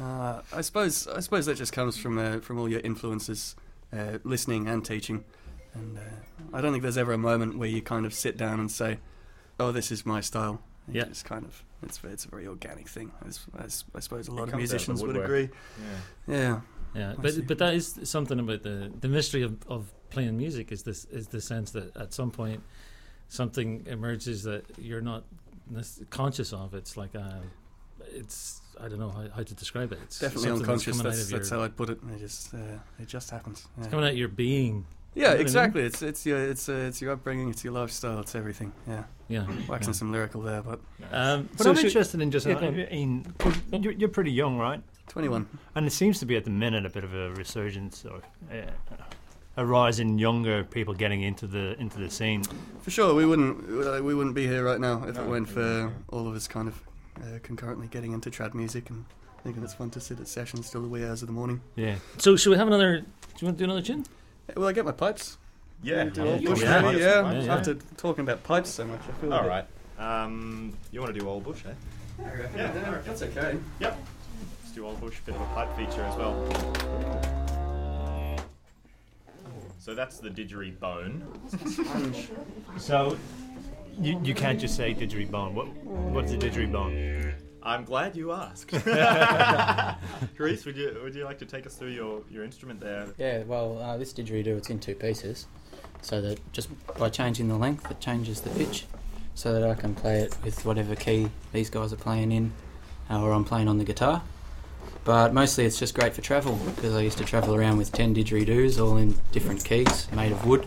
Uh, 0.00 0.40
I 0.52 0.62
suppose 0.62 1.06
I 1.06 1.20
suppose 1.20 1.44
that 1.46 1.56
just 1.58 1.72
comes 1.74 1.98
from 1.98 2.16
uh, 2.18 2.40
from 2.40 2.58
all 2.58 2.68
your 2.70 2.80
influences, 2.80 3.54
uh, 3.92 4.18
listening 4.24 4.66
and 4.66 4.82
teaching. 4.84 5.24
And 5.74 5.98
uh, 5.98 6.56
I 6.56 6.60
don't 6.62 6.72
think 6.72 6.82
there's 6.82 6.96
ever 6.96 7.12
a 7.12 7.18
moment 7.18 7.58
where 7.58 7.68
you 7.68 7.82
kind 7.82 8.06
of 8.06 8.14
sit 8.14 8.36
down 8.38 8.58
and 8.60 8.70
say, 8.72 8.98
"Oh, 9.58 9.72
this 9.72 9.92
is 9.92 10.06
my 10.06 10.20
style." 10.22 10.62
Yeah. 10.90 11.02
It's 11.04 11.22
kind 11.22 11.44
of 11.44 11.62
it's 11.82 12.00
it's 12.04 12.24
a 12.24 12.28
very 12.28 12.46
organic 12.46 12.88
thing. 12.88 13.10
As, 13.26 13.40
as 13.58 13.84
I 13.94 14.00
suppose 14.00 14.28
a 14.28 14.32
lot 14.32 14.44
of 14.44 14.50
comes 14.50 14.72
out 14.72 14.80
of 14.80 14.86
the 14.86 14.92
musicians 14.92 15.02
would 15.02 15.16
agree. 15.16 15.48
Yeah. 16.28 16.36
Yeah. 16.36 16.60
yeah, 16.94 17.14
but 17.18 17.34
see. 17.34 17.40
but 17.42 17.58
that 17.58 17.74
is 17.74 17.98
something 18.04 18.38
about 18.38 18.62
the 18.62 18.92
the 19.00 19.08
mystery 19.08 19.42
of, 19.42 19.56
of 19.68 19.92
playing 20.10 20.36
music 20.36 20.72
is 20.72 20.82
this 20.82 21.04
is 21.06 21.28
the 21.28 21.40
sense 21.40 21.70
that 21.72 21.96
at 21.96 22.12
some 22.12 22.30
point 22.30 22.62
something 23.28 23.84
emerges 23.86 24.42
that 24.42 24.64
you're 24.78 25.00
not 25.00 25.24
conscious 26.10 26.52
of. 26.52 26.74
It's 26.74 26.96
like 26.96 27.14
a, 27.14 27.40
it's 28.12 28.60
I 28.80 28.88
don't 28.88 28.98
know 28.98 29.10
how, 29.10 29.28
how 29.36 29.42
to 29.42 29.54
describe 29.54 29.92
it. 29.92 29.98
It's 30.02 30.18
Definitely 30.18 30.48
something 30.48 30.62
unconscious. 30.62 30.96
coming 30.96 31.06
out 31.06 31.10
That's, 31.16 31.24
of 31.24 31.30
that's 31.30 31.50
your- 31.50 31.58
how 31.60 31.64
I'd 31.64 31.76
put 31.76 31.90
it. 31.90 31.98
It 32.14 32.18
just 32.18 32.54
uh, 32.54 32.58
it 32.98 33.06
just 33.06 33.30
happens. 33.30 33.66
Yeah. 33.76 33.84
It's 33.84 33.90
coming 33.90 34.04
out 34.04 34.12
of 34.12 34.18
your 34.18 34.28
being, 34.28 34.86
Yeah, 35.14 35.22
know 35.22 35.28
what 35.28 35.32
I 35.32 35.36
mean? 35.38 35.42
exactly. 35.46 35.82
It's 35.82 36.02
it's 36.02 36.24
your 36.26 36.38
it's 36.38 36.68
uh, 36.68 36.72
it's 36.88 37.00
your 37.02 37.12
upbringing, 37.12 37.50
it's 37.50 37.64
your 37.64 37.72
lifestyle, 37.72 38.20
it's 38.20 38.34
everything. 38.34 38.72
Yeah, 38.88 39.04
Yeah. 39.28 39.46
waxing 39.68 39.92
some 39.94 40.12
lyrical 40.12 40.40
there, 40.42 40.62
but 40.62 40.80
Um, 41.12 41.48
But 41.56 41.64
so 41.64 41.70
I'm 41.70 41.78
interested 41.78 42.20
in 42.20 42.30
just 42.30 42.46
Yeah, 42.46 42.54
uh, 42.54 42.60
go 42.60 42.66
on. 42.68 42.74
in 42.78 43.24
'cause 43.38 43.54
you're, 43.72 43.92
you're 43.92 44.08
pretty 44.08 44.30
young, 44.32 44.56
right? 44.58 44.82
21. 45.08 45.46
And 45.74 45.86
it 45.86 45.92
seems 45.92 46.20
to 46.20 46.26
be 46.26 46.36
at 46.36 46.44
the 46.44 46.50
minute 46.50 46.86
a 46.86 46.90
bit 46.90 47.02
of 47.02 47.12
a 47.14 47.32
resurgence 47.34 48.04
or 48.04 48.22
uh, 48.52 48.70
a 49.56 49.66
rise 49.66 49.98
in 49.98 50.18
younger 50.18 50.62
people 50.62 50.94
getting 50.94 51.22
into 51.22 51.48
the 51.48 51.74
into 51.80 51.98
the 51.98 52.08
scene. 52.08 52.44
For 52.82 52.90
sure, 52.92 53.12
we 53.14 53.26
wouldn't 53.26 53.56
uh, 53.68 54.00
we 54.04 54.14
wouldn't 54.14 54.36
be 54.36 54.46
here 54.46 54.64
right 54.64 54.78
now 54.80 55.02
if 55.08 55.18
it 55.18 55.26
weren't 55.26 55.48
for 55.48 55.92
all 56.10 56.28
of 56.28 56.34
us 56.36 56.46
kind 56.46 56.68
of 56.68 56.80
uh, 57.20 57.40
concurrently 57.42 57.88
getting 57.88 58.12
into 58.12 58.30
trad 58.30 58.54
music 58.54 58.88
and 58.90 59.04
thinking 59.42 59.64
it's 59.64 59.74
fun 59.74 59.90
to 59.90 60.00
sit 60.00 60.20
at 60.20 60.28
sessions 60.28 60.70
till 60.70 60.82
the 60.82 60.88
wee 60.88 61.04
hours 61.04 61.22
of 61.22 61.26
the 61.26 61.32
morning. 61.34 61.60
Yeah. 61.74 61.96
So 62.18 62.36
should 62.36 62.50
we 62.50 62.56
have 62.58 62.68
another? 62.68 63.00
Do 63.00 63.06
you 63.40 63.46
want 63.46 63.58
to 63.58 63.64
do 63.64 63.64
another 63.64 63.82
tune? 63.82 64.04
Hey, 64.54 64.60
will 64.60 64.66
I 64.68 64.72
get 64.72 64.84
my 64.84 64.92
pipes? 64.92 65.38
Yeah. 65.82 66.04
Do 66.04 66.22
Yeah, 66.24 66.28
old 66.32 66.44
bush 66.44 66.60
can 66.62 66.82
maybe? 66.84 67.00
have 67.02 67.14
yeah. 67.14 67.22
pipes, 67.32 67.46
yeah, 67.46 67.54
After 67.54 67.74
talking 67.96 68.22
about 68.24 68.42
pipes 68.42 68.70
so 68.70 68.84
much, 68.84 69.00
I 69.08 69.12
feel. 69.20 69.32
a 69.32 69.36
All 69.36 69.42
bit- 69.42 69.48
right. 69.48 69.66
Um, 70.24 70.76
you 70.90 71.00
want 71.00 71.14
to 71.14 71.20
do 71.20 71.28
old 71.28 71.44
bush, 71.44 71.62
eh? 71.66 71.72
Yeah, 72.56 73.00
that's 73.06 73.22
okay. 73.22 73.56
Yep. 73.80 73.98
Let's 74.62 74.74
do 74.74 74.86
old 74.86 75.00
bush. 75.00 75.18
Bit 75.24 75.36
of 75.36 75.40
a 75.42 75.44
pipe 75.54 75.74
feature 75.76 76.02
as 76.02 76.16
well. 76.16 76.34
So 79.78 79.94
that's 79.94 80.18
the 80.18 80.28
didgeridoo 80.30 80.78
bone. 80.80 81.24
So 82.78 83.16
you, 84.00 84.20
you 84.22 84.34
can't 84.34 84.58
just 84.60 84.76
say 84.76 84.94
didgeridoo. 84.94 85.52
What 85.52 85.66
what's 85.86 86.32
a 86.32 86.36
didgeridoo? 86.38 87.19
I'm 87.70 87.84
glad 87.84 88.16
you 88.16 88.32
asked. 88.32 88.72
Reese, 90.38 90.64
would 90.64 90.76
you 90.76 91.00
would 91.04 91.14
you 91.14 91.24
like 91.24 91.38
to 91.38 91.46
take 91.46 91.66
us 91.66 91.76
through 91.76 91.90
your, 91.90 92.22
your 92.28 92.42
instrument 92.42 92.80
there? 92.80 93.06
Yeah, 93.16 93.44
well, 93.44 93.78
uh, 93.78 93.96
this 93.96 94.12
didgeridoo, 94.12 94.58
it's 94.58 94.70
in 94.70 94.80
two 94.80 94.96
pieces. 94.96 95.46
So 96.02 96.20
that 96.20 96.40
just 96.52 96.68
by 96.98 97.10
changing 97.10 97.46
the 97.46 97.56
length, 97.56 97.88
it 97.88 98.00
changes 98.00 98.40
the 98.40 98.50
pitch. 98.50 98.86
So 99.36 99.52
that 99.52 99.62
I 99.62 99.74
can 99.74 99.94
play 99.94 100.18
it 100.18 100.36
with 100.42 100.64
whatever 100.64 100.96
key 100.96 101.30
these 101.52 101.70
guys 101.70 101.92
are 101.92 101.96
playing 101.96 102.32
in, 102.32 102.52
uh, 103.08 103.22
or 103.22 103.30
I'm 103.30 103.44
playing 103.44 103.68
on 103.68 103.78
the 103.78 103.84
guitar. 103.84 104.22
But 105.04 105.32
mostly 105.32 105.64
it's 105.64 105.78
just 105.78 105.94
great 105.94 106.12
for 106.12 106.22
travel 106.22 106.56
because 106.74 106.96
I 106.96 107.02
used 107.02 107.18
to 107.18 107.24
travel 107.24 107.54
around 107.54 107.78
with 107.78 107.92
10 107.92 108.16
didgeridoos 108.16 108.84
all 108.84 108.96
in 108.96 109.14
different 109.30 109.64
keys, 109.64 110.10
made 110.12 110.32
of 110.32 110.44
wood. 110.44 110.66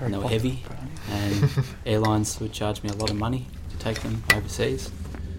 And 0.00 0.12
they 0.12 0.18
were 0.18 0.28
heavy, 0.28 0.62
and 1.10 1.50
airlines 1.86 2.38
would 2.38 2.52
charge 2.52 2.82
me 2.82 2.90
a 2.90 2.94
lot 2.94 3.10
of 3.10 3.16
money 3.16 3.46
to 3.70 3.78
take 3.78 4.00
them 4.00 4.22
overseas. 4.34 4.92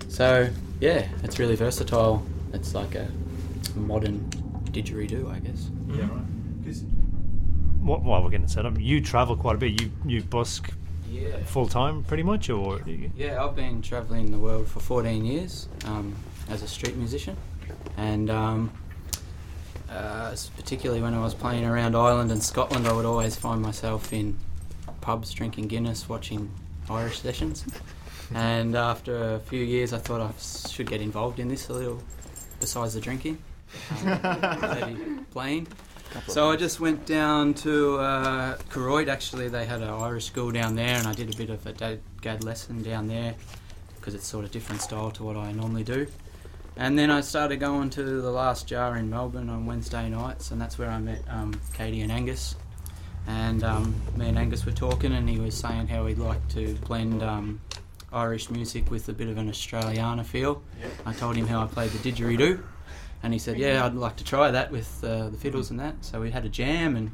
So, 0.10 0.50
yeah, 0.79 1.07
it's 1.24 1.39
really 1.39 1.55
versatile. 1.55 2.24
It's 2.53 2.74
like 2.74 2.95
a 2.95 3.07
modern 3.75 4.19
didgeridoo, 4.71 5.31
I 5.31 5.39
guess. 5.39 5.69
Yeah, 5.89 6.01
right. 6.09 6.62
Because 6.63 6.83
what, 7.79 8.03
while 8.03 8.24
we're 8.24 8.29
getting 8.29 8.48
set 8.48 8.65
up, 8.65 8.79
you 8.79 9.01
travel 9.01 9.36
quite 9.36 9.55
a 9.55 9.57
bit. 9.59 9.81
You 9.81 9.91
you 10.05 10.21
busk 10.24 10.71
Yeah. 11.09 11.38
full 11.45 11.67
time, 11.67 12.03
pretty 12.03 12.24
much, 12.24 12.50
or 12.50 12.81
Yeah, 13.15 13.43
I've 13.43 13.55
been 13.55 13.81
travelling 13.81 14.31
the 14.31 14.38
world 14.39 14.67
for 14.67 14.79
14 14.79 15.25
years 15.25 15.67
um, 15.86 16.15
as 16.50 16.62
a 16.63 16.67
street 16.67 16.95
musician, 16.98 17.36
and 17.98 18.29
um, 18.29 18.71
uh, 19.89 20.36
particularly 20.55 21.01
when 21.01 21.13
I 21.13 21.19
was 21.19 21.33
playing 21.33 21.65
around 21.65 21.95
Ireland 21.95 22.31
and 22.31 22.43
Scotland, 22.43 22.88
I 22.88 22.93
would 22.93 23.05
always 23.05 23.36
find 23.36 23.62
myself 23.62 24.13
in 24.13 24.38
pubs 25.01 25.31
drinking 25.33 25.67
Guinness, 25.67 26.07
watching 26.09 26.51
Irish 26.89 27.19
sessions. 27.21 27.65
And 28.36 28.75
after 28.75 29.36
a 29.36 29.39
few 29.39 29.63
years, 29.63 29.91
I 29.91 29.98
thought 29.98 30.21
I 30.21 30.31
should 30.69 30.88
get 30.88 31.01
involved 31.01 31.39
in 31.39 31.48
this 31.48 31.69
a 31.69 31.74
little, 31.74 32.03
besides 32.59 32.93
the 32.93 33.01
drinking, 33.01 33.39
um, 34.05 34.21
maybe 34.79 35.24
playing. 35.31 35.67
So 36.27 36.51
I 36.51 36.55
just 36.55 36.79
went 36.79 37.05
down 37.05 37.53
to 37.55 37.98
uh, 37.98 38.57
Koroit. 38.69 39.07
Actually, 39.07 39.48
they 39.48 39.65
had 39.65 39.81
an 39.81 39.89
Irish 39.89 40.25
school 40.25 40.51
down 40.51 40.75
there, 40.75 40.95
and 40.95 41.07
I 41.07 41.13
did 41.13 41.33
a 41.33 41.38
bit 41.38 41.50
of 41.50 41.65
a 41.65 41.74
dad, 41.74 42.01
gad 42.21 42.43
lesson 42.43 42.81
down 42.81 43.07
there 43.07 43.36
because 43.95 44.15
it's 44.15 44.27
sort 44.27 44.45
of 44.45 44.51
different 44.51 44.81
style 44.81 45.12
to 45.12 45.24
what 45.24 45.36
I 45.36 45.51
normally 45.51 45.83
do. 45.83 46.07
And 46.77 46.98
then 46.98 47.12
I 47.12 47.21
started 47.21 47.57
going 47.57 47.89
to 47.91 48.21
the 48.21 48.31
Last 48.31 48.67
Jar 48.67 48.95
in 48.95 49.09
Melbourne 49.09 49.50
on 49.50 49.65
Wednesday 49.65 50.09
nights, 50.09 50.51
and 50.51 50.62
that's 50.62 50.79
where 50.79 50.89
I 50.89 50.98
met 50.98 51.21
um, 51.29 51.59
Katie 51.74 52.01
and 52.01 52.12
Angus. 52.12 52.55
And 53.27 53.63
um, 53.63 53.93
me 54.15 54.29
and 54.29 54.38
Angus 54.38 54.65
were 54.65 54.71
talking, 54.71 55.13
and 55.13 55.29
he 55.29 55.39
was 55.39 55.55
saying 55.55 55.88
how 55.88 56.05
he'd 56.05 56.17
like 56.17 56.48
to 56.50 56.75
blend 56.88 57.21
um, 57.21 57.59
Irish 58.12 58.50
music 58.50 58.89
with 58.89 59.08
a 59.10 59.13
bit 59.13 59.28
of 59.30 59.38
an 59.38 59.50
Australiana 59.50 60.25
feel. 60.25 60.62
I 61.06 61.13
told 61.13 61.36
him 61.36 61.48
how 61.48 61.62
I 61.63 61.68
played 61.68 61.92
the 61.92 62.12
didgeridoo, 62.12 62.62
and 63.24 63.34
he 63.34 63.39
said, 63.39 63.58
"Yeah, 63.58 63.86
I'd 63.86 63.94
like 63.96 64.16
to 64.18 64.24
try 64.24 64.51
that 64.51 64.72
with 64.72 65.04
uh, 65.04 65.30
the 65.30 65.38
fiddles 65.38 65.70
and 65.72 65.80
that." 65.80 65.96
So 66.01 66.20
we 66.22 66.32
had 66.32 66.46
a 66.46 66.50
jam, 66.50 66.96
and 66.96 67.12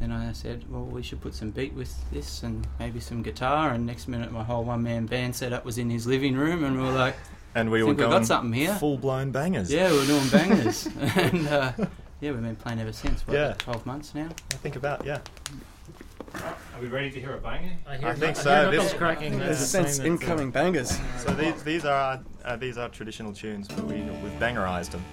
then 0.00 0.10
I 0.10 0.32
said, 0.32 0.64
"Well, 0.68 0.84
we 0.84 1.02
should 1.02 1.20
put 1.20 1.34
some 1.34 1.50
beat 1.50 1.72
with 1.74 1.94
this, 2.10 2.42
and 2.42 2.66
maybe 2.78 3.00
some 3.00 3.22
guitar." 3.22 3.70
And 3.72 3.86
next 3.86 4.08
minute, 4.08 4.32
my 4.32 4.42
whole 4.42 4.64
one-man 4.64 5.06
band 5.06 5.36
setup 5.36 5.64
was 5.64 5.78
in 5.78 5.88
his 5.90 6.06
living 6.06 6.34
room, 6.36 6.64
and 6.64 6.76
we 6.76 6.82
were 6.82 6.92
like, 6.92 7.16
And 7.54 7.70
we 7.70 7.82
were 7.84 7.94
going 7.94 8.10
got 8.10 8.26
something 8.26 8.52
here. 8.52 8.74
full 8.74 8.98
blown 8.98 9.30
bangers. 9.30 9.70
"Yeah, 9.72 9.90
we're 9.92 10.06
doing 10.06 10.28
bangers," 10.28 10.86
and 11.16 11.46
uh, 11.46 11.72
yeah, 12.20 12.32
we've 12.32 12.42
been 12.42 12.56
playing 12.56 12.80
ever 12.80 12.92
since. 12.92 13.24
What, 13.26 13.34
Yeah. 13.34 13.52
twelve 13.58 13.86
months 13.86 14.14
now. 14.14 14.28
I 14.52 14.56
think 14.56 14.74
about 14.76 15.04
yeah. 15.06 15.18
Are 16.34 16.80
we 16.80 16.88
ready 16.88 17.10
to 17.10 17.20
hear 17.20 17.34
a 17.34 17.38
banger? 17.38 17.72
I 17.86 18.14
think 18.14 18.36
so. 18.36 18.70
This- 18.70 18.92
cracking. 18.94 19.38
There's 19.38 19.60
a 19.60 19.66
sense 19.66 19.96
saying 19.96 20.18
that, 20.18 20.24
uh, 20.24 20.26
incoming 20.26 20.50
bangers. 20.50 20.98
So 21.18 21.30
these 21.34 21.62
these 21.62 21.84
are 21.84 22.20
uh, 22.44 22.56
these 22.56 22.78
are 22.78 22.88
traditional 22.88 23.32
tunes, 23.32 23.68
but 23.68 23.84
we 23.84 23.96
we've 24.02 24.32
bangerized 24.40 24.90
them. 24.90 25.04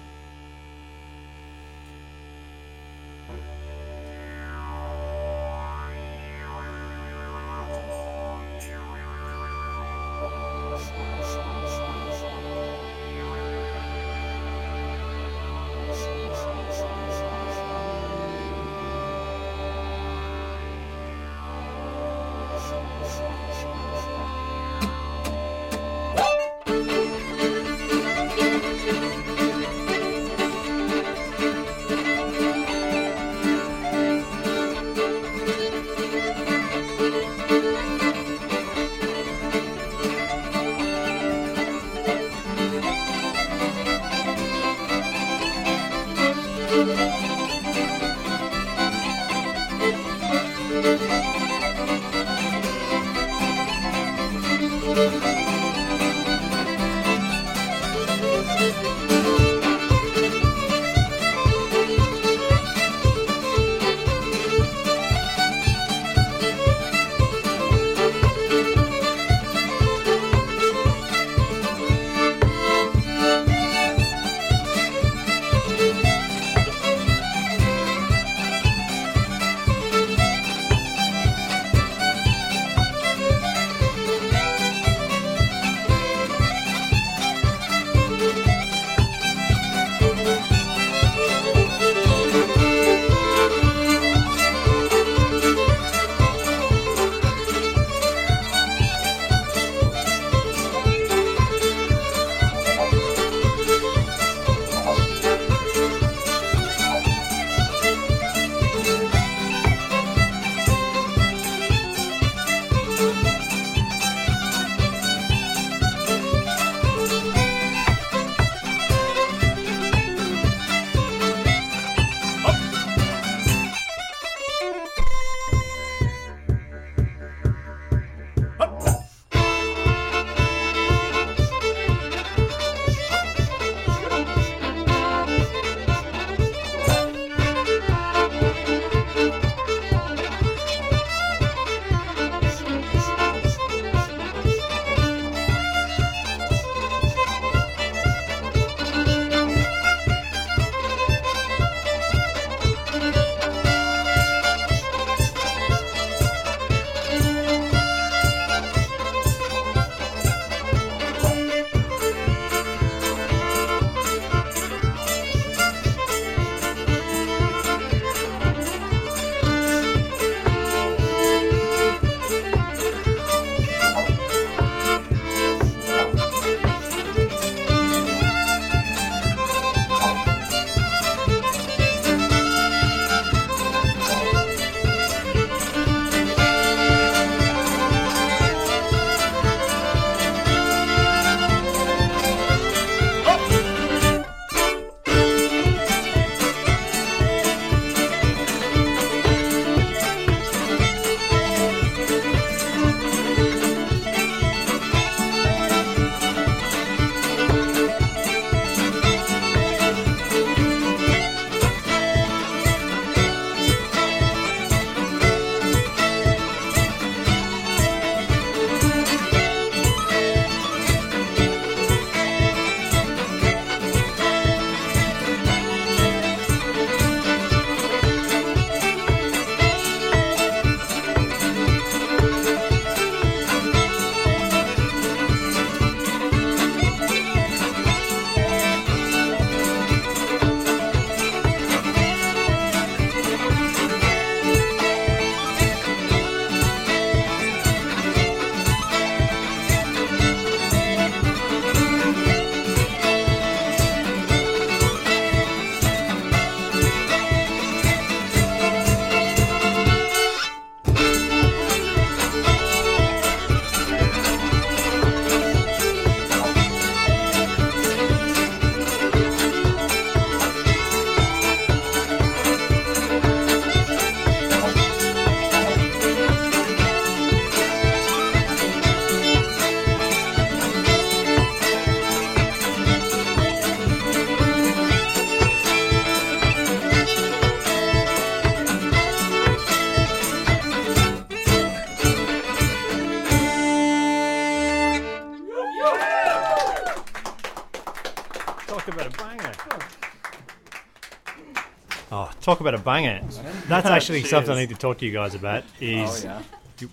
Talk 302.42 302.60
about 302.60 302.74
a 302.74 302.78
banger. 302.78 303.20
That's 303.68 303.86
actually 303.96 304.24
something 304.24 304.52
I 304.52 304.60
need 304.60 304.68
to 304.70 304.74
talk 304.74 304.98
to 304.98 305.06
you 305.06 305.12
guys 305.12 305.34
about. 305.34 305.64
Is 305.80 306.26
Oh, 306.26 306.42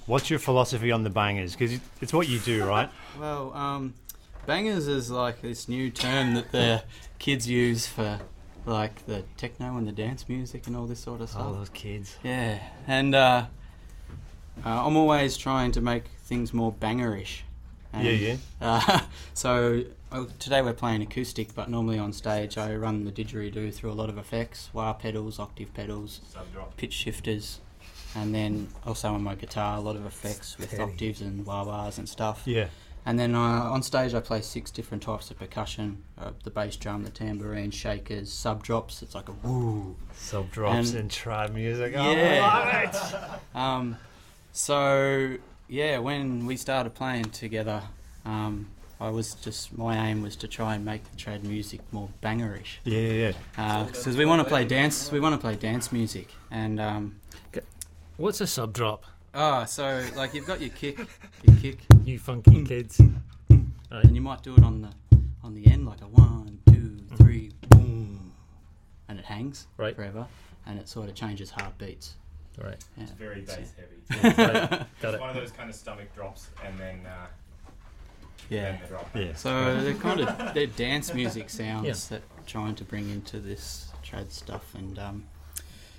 what's 0.05 0.29
your 0.29 0.39
philosophy 0.39 0.91
on 0.91 1.03
the 1.03 1.09
bangers? 1.09 1.55
Because 1.55 1.79
it's 2.01 2.13
what 2.13 2.27
you 2.29 2.39
do, 2.39 2.65
right? 2.65 2.89
Well, 3.19 3.53
um, 3.53 3.93
bangers 4.45 4.87
is 4.87 5.09
like 5.11 5.41
this 5.41 5.67
new 5.67 5.89
term 5.89 6.35
that 6.35 6.51
the 6.51 6.83
kids 7.17 7.47
use 7.47 7.87
for 7.87 8.19
like 8.65 9.05
the 9.05 9.23
techno 9.37 9.77
and 9.77 9.87
the 9.87 9.91
dance 9.91 10.29
music 10.29 10.67
and 10.67 10.75
all 10.75 10.85
this 10.85 10.99
sort 10.99 11.21
of 11.21 11.29
stuff. 11.29 11.45
Oh, 11.45 11.53
those 11.53 11.69
kids. 11.69 12.17
Yeah, 12.23 12.59
and 12.87 13.15
uh, 13.15 13.45
uh, 14.65 14.85
I'm 14.85 14.95
always 14.95 15.37
trying 15.37 15.71
to 15.73 15.81
make 15.81 16.05
things 16.23 16.53
more 16.53 16.71
bangerish. 16.71 17.41
And, 17.93 18.05
Yeah, 18.05 18.11
yeah. 18.11 18.35
Uh, 18.61 18.99
so 19.33 19.83
uh, 20.11 20.25
today 20.39 20.61
we're 20.61 20.73
playing 20.73 21.01
acoustic, 21.01 21.53
but 21.55 21.69
normally 21.69 21.99
on 21.99 22.13
stage 22.13 22.57
I 22.57 22.75
run 22.75 23.05
the 23.05 23.11
didgeridoo 23.11 23.73
through 23.73 23.91
a 23.91 23.93
lot 23.93 24.09
of 24.09 24.17
effects: 24.17 24.69
wah 24.73 24.93
pedals, 24.93 25.39
octave 25.39 25.73
pedals, 25.73 26.21
pitch 26.77 26.93
shifters, 26.93 27.59
and 28.15 28.33
then 28.33 28.69
also 28.85 29.13
on 29.13 29.23
my 29.23 29.35
guitar 29.35 29.77
a 29.77 29.81
lot 29.81 29.95
of 29.95 30.05
effects 30.05 30.57
with 30.57 30.71
Petty. 30.71 30.81
octaves 30.83 31.21
and 31.21 31.45
wah 31.45 31.63
wahs 31.63 31.97
and 31.97 32.07
stuff. 32.09 32.43
Yeah. 32.45 32.67
And 33.05 33.17
then 33.17 33.33
uh, 33.33 33.39
on 33.39 33.81
stage, 33.81 34.13
I 34.13 34.19
play 34.19 34.41
six 34.41 34.69
different 34.71 35.03
types 35.03 35.31
of 35.31 35.39
percussion: 35.39 36.03
uh, 36.17 36.31
the 36.43 36.49
bass 36.51 36.75
drum, 36.75 37.03
the 37.03 37.09
tambourine, 37.11 37.71
shakers, 37.71 38.31
sub 38.31 38.61
drops. 38.63 39.01
It's 39.01 39.15
like 39.15 39.29
a 39.29 39.31
woo. 39.31 39.95
Sub 40.15 40.51
drops 40.51 40.89
And- 40.91 40.99
and 40.99 41.09
trad 41.11 41.53
music. 41.53 41.93
Oh, 41.95 42.11
Yeah. 42.11 42.49
I 42.51 42.83
love 42.83 42.93
it. 42.95 43.39
Um, 43.57 43.97
so 44.51 45.37
yeah, 45.67 45.97
when 45.99 46.45
we 46.45 46.57
started 46.57 46.93
playing 46.93 47.25
together, 47.25 47.83
um, 48.25 48.67
I 49.01 49.09
was 49.09 49.33
just 49.35 49.77
my 49.77 50.09
aim 50.09 50.21
was 50.21 50.35
to 50.37 50.47
try 50.47 50.75
and 50.75 50.83
make 50.83 51.03
the 51.09 51.15
trad 51.15 51.43
music 51.43 51.79
more 51.91 52.09
bangerish 52.21 52.79
Yeah, 52.83 52.99
yeah, 52.99 53.31
yeah. 53.57 53.83
because 53.85 54.17
we 54.17 54.25
want 54.25 54.41
to 54.43 54.47
play 54.47 54.65
dance. 54.65 55.11
We 55.11 55.19
want 55.21 55.33
to 55.35 55.39
play 55.39 55.55
dance 55.55 55.91
music, 55.91 56.27
and 56.51 56.79
um, 56.79 57.15
What's 58.17 58.41
a 58.41 58.47
sub 58.47 58.73
drop? 58.73 59.05
oh, 59.33 59.63
so 59.65 60.03
like 60.17 60.33
you've 60.33 60.45
got 60.47 60.59
your 60.59 60.71
kick, 60.71 60.97
your 61.43 61.55
kick, 61.57 61.77
You 62.03 62.19
funky 62.19 62.63
kids. 62.65 62.99
Right. 63.49 64.03
and 64.03 64.13
you 64.15 64.21
might 64.21 64.43
do 64.43 64.53
it 64.55 64.63
on 64.63 64.81
the 64.81 64.89
on 65.43 65.55
the 65.55 65.65
end 65.71 65.85
like 65.85 66.01
a 66.01 66.07
one, 66.07 66.59
two, 66.67 66.97
three, 67.15 67.51
boom, 67.69 68.33
and 69.07 69.17
it 69.17 69.25
hangs 69.25 69.67
Right. 69.77 69.95
forever, 69.95 70.27
and 70.65 70.77
it 70.77 70.89
sort 70.89 71.07
of 71.07 71.15
changes 71.15 71.49
heartbeats. 71.51 72.15
Right. 72.61 72.75
Yeah. 72.97 73.03
It's 73.03 73.11
very 73.13 73.41
bass 73.41 73.71
heavy. 73.77 74.01
Right. 74.37 74.69
Got 75.01 75.13
It's 75.13 75.13
it. 75.15 75.19
one 75.21 75.29
of 75.29 75.35
those 75.37 75.51
kind 75.51 75.69
of 75.69 75.75
stomach 75.75 76.13
drops, 76.13 76.49
and 76.65 76.77
then 76.77 77.05
uh, 77.05 77.27
Yeah. 78.49 78.63
then 78.71 78.79
the 78.81 78.87
drop. 78.87 79.15
Yeah. 79.15 79.33
So 79.35 79.81
they're 79.81 79.93
kind 79.95 80.19
of 80.21 80.53
they're 80.53 80.67
dance 80.67 81.13
music 81.13 81.49
sounds 81.61 81.85
Yeah. 82.11 82.17
that 82.17 82.45
trying 82.47 82.75
to 82.75 82.83
bring 82.83 83.09
into 83.09 83.39
this 83.39 83.91
trad 84.03 84.31
stuff, 84.31 84.73
and 84.75 84.97
um, 84.99 85.23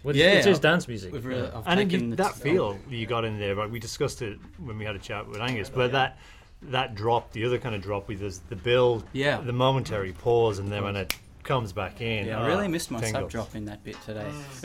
Which, 0.02 0.16
Yeah. 0.16 0.32
it's 0.32 0.46
is 0.46 0.58
dance 0.58 0.88
music. 0.88 1.12
we've 1.12 1.24
really, 1.24 1.48
I've 1.48 1.66
And 1.66 1.90
taken 1.90 2.10
you, 2.10 2.16
that 2.16 2.34
t- 2.34 2.40
feel 2.40 2.78
you 2.88 3.06
got 3.06 3.24
in 3.24 3.38
there, 3.38 3.54
but 3.54 3.70
we 3.70 3.78
discussed 3.78 4.20
it 4.22 4.38
when 4.58 4.78
we 4.78 4.84
had 4.84 4.96
a 4.96 4.98
chat 4.98 5.28
with 5.28 5.40
Angus. 5.40 5.70
But 5.70 5.92
that 5.92 6.18
that 6.62 6.94
drop, 6.94 7.32
the 7.32 7.44
other 7.46 7.58
kind 7.58 7.74
of 7.74 7.80
drop 7.82 8.06
with 8.08 8.20
this, 8.20 8.38
the 8.50 8.56
build, 8.56 9.04
Yeah. 9.12 9.40
the 9.40 9.52
momentary 9.52 10.12
pause, 10.12 10.58
and 10.58 10.70
then 10.70 10.84
when 10.84 10.96
it 10.96 11.16
comes 11.42 11.72
back 11.72 12.00
in, 12.02 12.26
Yeah, 12.26 12.38
I 12.38 12.42
ah, 12.42 12.46
really 12.46 12.68
missed 12.68 12.90
my 12.90 13.00
tingles. 13.00 13.22
sub 13.22 13.30
drop 13.30 13.54
in 13.54 13.64
that 13.66 13.82
bit 13.82 13.96
today. 14.02 14.30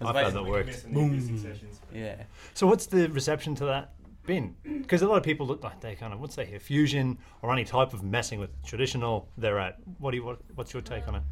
I 0.00 0.12
found 0.12 0.34
that 0.36 0.44
worked. 0.44 0.66
Missing 0.68 0.92
the 0.94 1.00
acoustic 1.06 1.38
sessions. 1.38 1.80
yeah. 1.94 2.22
So 2.54 2.66
what's 2.66 2.86
the 2.86 3.08
reception 3.08 3.54
to 3.56 3.64
that 3.66 3.92
been? 4.28 4.54
Because 4.62 5.02
a 5.02 5.08
lot 5.08 5.16
of 5.16 5.24
people 5.24 5.46
look 5.46 5.64
like 5.64 5.80
they 5.80 5.96
kind 5.96 6.12
of 6.12 6.20
what's 6.20 6.36
they 6.36 6.44
here 6.44 6.60
fusion 6.60 7.18
or 7.42 7.52
any 7.52 7.64
type 7.64 7.92
of 7.94 8.04
messing 8.04 8.38
with 8.38 8.50
traditional. 8.62 9.28
They're 9.36 9.58
at. 9.58 9.78
What 9.98 10.12
do 10.12 10.18
you 10.18 10.24
what, 10.24 10.38
What's 10.54 10.72
your 10.72 10.82
take 10.82 11.08
on 11.08 11.16
it? 11.16 11.22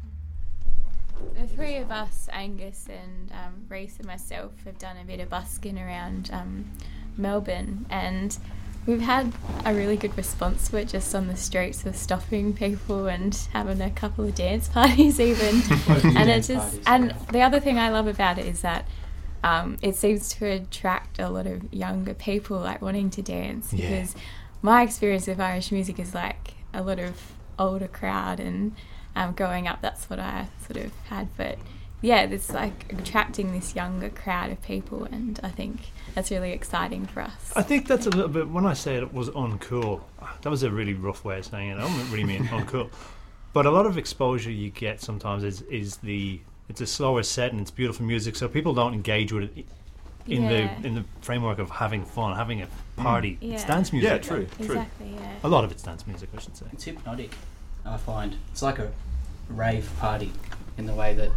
The 1.35 1.47
three 1.47 1.77
of 1.77 1.89
us, 1.91 2.27
Angus 2.33 2.87
and 2.89 3.31
um, 3.31 3.65
Reese 3.69 3.97
and 3.97 4.07
myself, 4.07 4.51
have 4.65 4.77
done 4.77 4.97
a 4.97 5.05
bit 5.05 5.19
of 5.19 5.29
busking 5.29 5.79
around 5.79 6.29
um, 6.33 6.71
Melbourne, 7.15 7.85
and 7.89 8.37
we've 8.85 9.01
had 9.01 9.31
a 9.65 9.73
really 9.73 9.97
good 9.97 10.15
response 10.17 10.69
to 10.69 10.77
it 10.77 10.87
just 10.87 11.13
on 11.15 11.27
the 11.27 11.35
streets 11.35 11.85
of 11.85 11.95
stopping 11.95 12.53
people 12.53 13.07
and 13.07 13.35
having 13.53 13.81
a 13.81 13.91
couple 13.91 14.25
of 14.25 14.35
dance 14.35 14.67
parties 14.79 15.19
even. 15.19 15.61
and 16.17 16.29
it 16.29 16.43
just 16.43 16.57
parties, 16.57 16.81
and 16.87 17.05
yeah. 17.07 17.31
the 17.31 17.41
other 17.41 17.59
thing 17.59 17.77
I 17.77 17.89
love 17.89 18.07
about 18.07 18.39
it 18.39 18.45
is 18.45 18.61
that 18.61 18.87
um, 19.43 19.77
it 19.81 19.95
seems 19.95 20.29
to 20.35 20.45
attract 20.45 21.19
a 21.19 21.29
lot 21.29 21.47
of 21.47 21.73
younger 21.73 22.13
people 22.13 22.59
like 22.59 22.81
wanting 22.81 23.09
to 23.11 23.21
dance 23.21 23.71
Yeah. 23.73 23.89
because 23.89 24.15
my 24.61 24.81
experience 24.83 25.27
of 25.27 25.39
Irish 25.39 25.71
music 25.71 25.99
is 25.99 26.13
like 26.13 26.55
a 26.73 26.81
lot 26.81 26.99
of 26.99 27.19
older 27.59 27.87
crowd 27.87 28.39
and 28.39 28.75
um, 29.15 29.33
growing 29.33 29.67
up 29.67 29.81
that's 29.81 30.09
what 30.09 30.19
I 30.19 30.47
sort 30.65 30.85
of 30.85 30.91
had 31.09 31.27
but 31.37 31.57
yeah 32.01 32.21
it's 32.21 32.51
like 32.51 32.91
attracting 32.93 33.51
this 33.53 33.75
younger 33.75 34.09
crowd 34.09 34.51
of 34.51 34.61
people 34.61 35.05
and 35.05 35.39
I 35.43 35.49
think 35.49 35.77
that's 36.13 36.29
really 36.29 36.51
exciting 36.51 37.05
for 37.07 37.21
us 37.21 37.51
I 37.55 37.63
think 37.63 37.87
that's 37.87 38.05
a 38.05 38.11
little 38.11 38.27
bit. 38.29 38.47
When 38.49 38.65
I 38.65 38.73
say 38.73 38.95
it 38.97 39.13
was 39.13 39.29
uncool, 39.31 40.01
that 40.41 40.49
was 40.49 40.61
a 40.63 40.69
really 40.71 40.93
rough 40.93 41.23
way 41.25 41.39
of 41.39 41.45
saying 41.45 41.69
it. 41.71 41.77
I 41.77 41.81
don't 41.81 42.11
really 42.11 42.23
mean 42.25 42.43
uncool, 42.47 42.91
but 43.53 43.65
a 43.65 43.71
lot 43.71 43.85
of 43.87 43.97
exposure 43.97 44.51
you 44.51 44.69
get 44.69 45.01
sometimes 45.01 45.43
is 45.43 45.61
is 45.63 45.97
the 45.97 46.39
it's 46.69 46.81
a 46.81 46.87
slower 46.87 47.23
set 47.23 47.51
and 47.51 47.61
it's 47.61 47.71
beautiful 47.71 48.05
music, 48.05 48.35
so 48.35 48.47
people 48.47 48.73
don't 48.73 48.93
engage 48.93 49.31
with 49.31 49.57
it 49.57 49.65
in 50.27 50.43
Yeah. 50.43 50.49
the 50.81 50.87
in 50.87 50.95
the 50.95 51.05
framework 51.21 51.59
of 51.59 51.69
having 51.69 52.03
fun, 52.03 52.35
having 52.35 52.61
a 52.61 52.67
party. 52.97 53.37
It's 53.41 53.63
Yeah. 53.63 53.67
dance 53.67 53.93
music. 53.93 54.09
Yeah, 54.09 54.17
true, 54.17 54.47
true. 54.57 54.65
exactly 54.65 55.11
yeah 55.13 55.33
A 55.43 55.47
lot 55.47 55.63
of 55.63 55.71
it's 55.71 55.83
dance 55.83 56.05
music, 56.05 56.29
I 56.35 56.41
should 56.41 56.57
say. 56.57 56.65
It's 56.73 56.83
hypnotic, 56.83 57.31
I 57.85 57.97
find. 57.97 58.35
It's 58.51 58.61
like 58.61 58.79
a 58.79 58.91
rave 59.49 59.89
party 59.99 60.31
in 60.77 60.85
the 60.85 60.93
way 60.93 61.13
that 61.15 61.31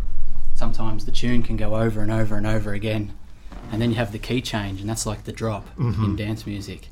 sometimes 0.55 1.05
the 1.05 1.13
tune 1.13 1.43
can 1.43 1.57
go 1.57 1.77
over 1.77 2.01
and 2.03 2.11
over 2.11 2.37
and 2.37 2.47
over 2.47 2.73
again, 2.73 3.13
and 3.71 3.81
then 3.81 3.91
you 3.91 3.97
have 3.97 4.13
the 4.13 4.19
key 4.19 4.41
change, 4.41 4.81
and 4.81 4.91
that's 4.91 5.07
like 5.07 5.25
the 5.25 5.33
drop 5.33 5.67
in 5.79 5.93
mm-hmm. 5.93 6.17
dance 6.17 6.47
music. 6.47 6.89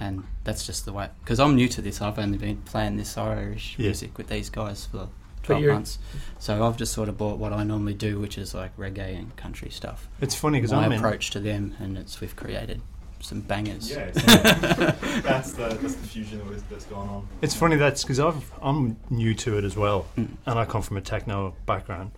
And 0.00 0.24
that's 0.42 0.66
just 0.66 0.84
the 0.84 0.92
way. 0.92 1.10
Because 1.22 1.38
I'm 1.38 1.54
new 1.54 1.68
to 1.68 1.82
this, 1.82 2.00
I've 2.00 2.18
only 2.18 2.38
been 2.38 2.56
playing 2.62 2.96
this 2.96 3.16
Irish 3.16 3.76
Yeah. 3.78 3.84
music 3.88 4.18
with 4.18 4.28
these 4.28 4.50
guys 4.50 4.86
for 4.86 5.08
12 5.42 5.64
months. 5.64 5.98
So 6.38 6.64
I've 6.66 6.76
just 6.76 6.92
sort 6.92 7.08
of 7.08 7.16
bought 7.18 7.38
what 7.38 7.52
I 7.52 7.62
normally 7.64 7.94
do, 7.94 8.18
which 8.20 8.38
is 8.38 8.54
like 8.54 8.76
reggae 8.76 9.16
and 9.18 9.34
country 9.36 9.70
stuff. 9.70 10.08
It's 10.20 10.34
funny 10.34 10.58
because 10.58 10.72
My 10.72 10.84
I'm 10.84 10.92
in, 10.92 10.98
approach 10.98 11.30
to 11.30 11.40
them, 11.40 11.74
and 11.80 11.96
it's 11.98 12.20
we've 12.20 12.34
created 12.36 12.80
some 13.20 13.40
bangers. 13.40 13.90
Yeah, 13.90 14.10
that's 14.60 15.52
the 15.52 15.78
that's 15.80 15.94
the 15.94 16.06
fusion 16.08 16.38
that 16.38 16.46
was, 16.48 16.62
that's 16.64 16.84
gone 16.86 17.08
on. 17.08 17.28
It's 17.40 17.54
funny 17.54 17.76
that's 17.76 18.02
because 18.02 18.18
I'm 18.60 18.96
new 19.10 19.34
to 19.34 19.58
it 19.58 19.64
as 19.64 19.76
well, 19.76 20.06
Mm. 20.16 20.28
and 20.46 20.58
I 20.58 20.64
come 20.64 20.82
from 20.82 20.96
a 20.96 21.00
techno 21.00 21.54
background, 21.66 22.10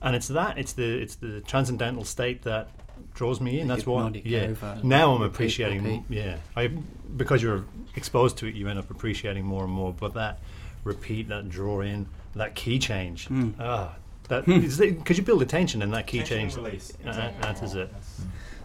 and 0.00 0.14
it's 0.16 0.28
that 0.28 0.58
it's 0.58 0.72
the 0.74 1.00
it's 1.02 1.16
the 1.16 1.40
transcendental 1.40 2.04
state 2.04 2.42
that 2.42 2.68
draws 3.14 3.40
me 3.40 3.58
in. 3.60 3.66
The 3.68 3.74
That's 3.74 3.86
what. 3.86 4.14
hypnotic 4.14 4.22
Yeah. 4.24 4.78
Now 4.84 5.14
I'm 5.14 5.22
repeat, 5.22 5.34
appreciating. 5.34 5.82
repeat. 5.84 6.02
Yeah. 6.08 6.36
I 6.56 6.68
because 7.16 7.42
you're 7.42 7.64
exposed 7.96 8.38
to 8.38 8.46
it, 8.46 8.54
you 8.54 8.68
end 8.68 8.78
up 8.78 8.90
appreciating 8.90 9.44
more 9.44 9.64
and 9.64 9.72
more. 9.72 9.92
But 9.92 10.14
that 10.14 10.38
repeat, 10.84 11.28
that 11.28 11.48
draw 11.48 11.80
in, 11.80 12.06
that 12.34 12.54
key 12.54 12.78
change. 12.78 13.28
Mm. 13.28 13.54
Ah, 13.58 13.94
that 14.28 14.46
because 14.46 15.18
you 15.18 15.24
build 15.24 15.42
attention 15.42 15.82
and 15.82 15.92
that 15.92 16.06
key 16.06 16.18
Tension 16.18 16.38
change. 16.38 16.56
release. 16.56 16.92
Uh, 17.04 17.08
exactly. 17.08 17.42
that 17.42 17.62
is 17.62 17.74
it. 17.74 17.90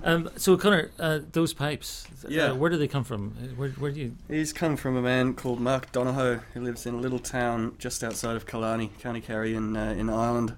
Um, 0.04 0.30
so 0.38 0.56
Connor, 0.58 0.92
uh, 1.00 1.20
those 1.34 1.54
pipes. 1.54 2.08
Yeah. 2.30 2.52
Uh, 2.52 2.56
where 2.56 2.70
do 2.70 2.78
they 2.78 2.88
come 2.88 3.04
from? 3.04 3.36
Uh, 3.42 3.48
Where, 3.56 3.70
where 3.72 3.92
do 3.92 4.00
you? 4.00 4.16
These 4.30 4.54
come 4.54 4.78
from 4.78 4.96
a 4.96 5.02
man 5.02 5.34
called 5.34 5.60
Mark 5.60 5.92
Donohoe, 5.92 6.42
who 6.54 6.62
lives 6.62 6.86
in 6.86 6.94
a 6.94 6.98
little 6.98 7.20
town 7.20 7.76
just 7.80 8.04
outside 8.04 8.36
of 8.36 8.46
Killarney, 8.46 8.92
County 9.00 9.20
Kerry 9.22 9.56
in 9.56 9.76
uh, 9.76 9.96
in 9.98 10.10
Ireland. 10.10 10.56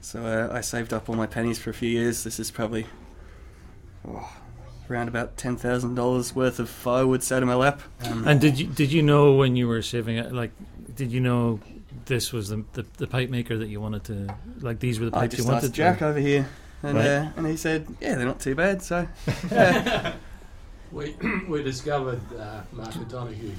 So 0.00 0.24
uh, 0.24 0.48
I 0.52 0.62
saved 0.62 0.92
up 0.94 1.08
all 1.10 1.14
my 1.14 1.26
pennies 1.26 1.58
for 1.58 1.70
a 1.70 1.74
few 1.74 1.90
years. 1.90 2.24
This 2.24 2.40
is 2.40 2.50
probably 2.50 2.86
oh, 4.08 4.32
around 4.90 5.08
about 5.08 5.36
ten 5.36 5.56
thousand 5.56 5.94
dollars 5.94 6.34
worth 6.34 6.58
of 6.58 6.68
firewood 6.70 7.22
sat 7.22 7.42
in 7.42 7.48
my 7.48 7.54
lap. 7.54 7.82
Um, 8.04 8.26
And 8.26 8.40
did 8.40 8.58
you 8.58 8.66
did 8.66 8.90
you 8.92 9.02
know 9.02 9.34
when 9.34 9.56
you 9.56 9.68
were 9.68 9.82
saving 9.82 10.16
it? 10.16 10.32
Like, 10.32 10.52
did 10.96 11.12
you 11.12 11.20
know 11.20 11.60
this 12.10 12.32
was 12.32 12.50
the, 12.50 12.64
the 12.74 12.84
the 12.98 13.06
pipe 13.06 13.30
maker 13.30 13.56
that 13.56 13.68
you 13.68 13.80
wanted 13.80 14.04
to? 14.04 14.34
Like, 14.60 14.78
these 14.80 15.00
were 15.00 15.08
the 15.08 15.16
I 15.16 15.20
pipes 15.22 15.36
just 15.36 15.46
you 15.48 15.52
wanted. 15.52 15.66
asked 15.68 15.74
Jack 15.74 16.02
over 16.02 16.18
here, 16.18 16.46
and 16.82 16.98
Right. 16.98 17.06
uh, 17.06 17.28
and 17.36 17.46
he 17.46 17.56
said, 17.56 17.86
"Yeah, 18.00 18.16
they're 18.16 18.26
not 18.26 18.40
too 18.40 18.54
bad." 18.54 18.82
So 18.82 19.08
yeah. 19.50 20.14
We, 20.92 21.14
we 21.48 21.62
discovered 21.62 22.20
uh, 22.36 22.62
Mark 22.72 22.96
O'Donoghue. 22.96 23.52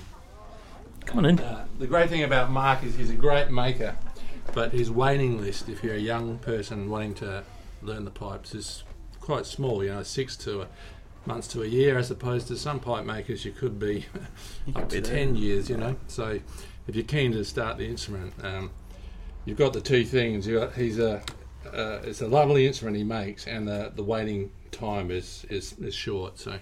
Come 1.05 1.19
on 1.19 1.25
in. 1.25 1.39
Uh, 1.39 1.65
the 1.79 1.87
great 1.87 2.09
thing 2.09 2.23
about 2.23 2.51
Mark 2.51 2.83
is 2.83 2.95
he's 2.95 3.09
a 3.09 3.15
great 3.15 3.49
maker, 3.49 3.95
but 4.53 4.73
his 4.73 4.91
waiting 4.91 5.39
list, 5.39 5.69
if 5.69 5.81
you're 5.81 5.95
a 5.95 5.99
young 6.13 6.39
person 6.39 6.89
wanting 6.89 7.13
to 7.15 7.43
learn 7.81 8.03
the 8.03 8.11
pipes, 8.11 8.53
is 8.53 8.83
quite 9.21 9.45
small. 9.45 9.81
You 9.83 9.91
know, 9.93 10.03
six 10.03 10.35
to 10.37 10.63
a 10.63 10.67
months 11.25 11.47
to 11.49 11.61
a 11.63 11.67
year, 11.67 11.97
as 11.97 12.11
opposed 12.11 12.47
to 12.49 12.57
some 12.57 12.79
pipe 12.81 13.05
makers 13.05 13.45
you 13.45 13.51
could 13.53 13.79
be 13.79 14.05
You 14.65 14.73
up 14.75 14.89
to 14.89 14.99
ten 15.01 15.35
years. 15.37 15.69
You 15.69 15.77
know, 15.77 15.95
so 16.07 16.39
if 16.87 16.95
you're 16.95 17.05
keen 17.05 17.31
to 17.33 17.43
start 17.43 17.77
the 17.77 17.85
instrument, 17.85 18.33
um, 18.43 18.71
you've 19.45 19.57
got 19.57 19.73
the 19.73 19.81
two 19.81 20.03
things. 20.03 20.47
You 20.47 20.59
got 20.59 20.73
he's 20.73 20.99
a 20.99 21.21
uh, 21.65 21.99
it's 22.03 22.21
a 22.21 22.27
lovely 22.27 22.67
instrument 22.67 22.97
he 22.97 23.03
makes, 23.03 23.47
and 23.47 23.67
the 23.67 23.91
the 23.95 24.03
waiting 24.03 24.51
time 24.71 25.11
is 25.11 25.45
is, 25.49 25.73
is 25.79 25.93
short. 25.93 26.39
So. 26.39 26.57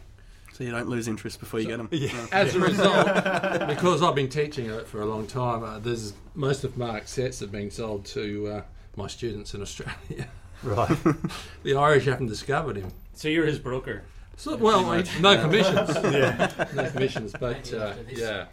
so 0.54 0.64
you 0.64 0.72
don't 0.72 0.90
lose 0.90 1.08
interest 1.08 1.40
before 1.40 1.60
you 1.60 1.68
get 1.68 1.78
them. 1.78 1.90
As 2.32 2.56
a 2.56 2.60
result, 2.60 3.06
because 3.68 4.02
I've 4.02 4.16
been 4.16 4.30
teaching 4.30 4.66
it 4.70 4.88
for 4.88 5.02
a 5.02 5.06
long 5.06 5.28
time, 5.28 5.64
uh, 5.64 5.80
there's 5.80 6.14
most 6.36 6.64
of 6.64 6.78
Mark's 6.78 7.12
sets 7.12 7.40
have 7.40 7.52
been 7.52 7.72
sold 7.72 8.06
to 8.08 8.48
uh, 8.48 8.62
my 8.96 9.08
students 9.08 9.54
in 9.54 9.62
Australia. 9.62 10.28
Right. 10.62 10.98
the 11.64 11.76
Irish 11.76 12.06
haven't 12.06 12.28
discovered 12.28 12.76
him. 12.76 12.92
So 13.14 13.30
you're 13.30 13.46
his 13.46 13.60
broker. 13.60 14.04
So, 14.40 14.56
well, 14.56 15.04
no 15.20 15.38
commissions. 15.38 15.90
yeah. 16.14 16.66
No 16.74 16.90
commissions, 16.90 17.36
but 17.38 17.74
uh, 17.74 17.94
yeah. 18.10 18.46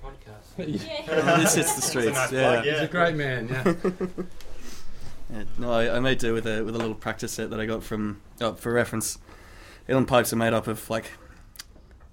this 0.56 1.54
hits 1.54 1.76
the 1.76 1.80
streets. 1.80 2.08
nice 2.08 2.32
yeah. 2.32 2.54
plug, 2.54 2.64
He's 2.64 2.80
a 2.80 2.88
great 2.88 3.14
man, 3.14 3.48
yeah. 3.48 3.72
Yeah, 5.32 5.44
no, 5.58 5.72
I, 5.72 5.96
I 5.96 6.00
made 6.00 6.18
do 6.18 6.34
with 6.34 6.44
a 6.44 6.64
with 6.64 6.74
a 6.74 6.78
little 6.78 6.94
practice 6.96 7.32
set 7.32 7.50
that 7.50 7.60
I 7.60 7.66
got 7.66 7.84
from 7.84 8.20
oh, 8.40 8.54
for 8.54 8.72
reference. 8.72 9.18
Uilleann 9.88 10.08
pipes 10.08 10.32
are 10.32 10.36
made 10.36 10.52
up 10.52 10.66
of 10.66 10.90
like 10.90 11.12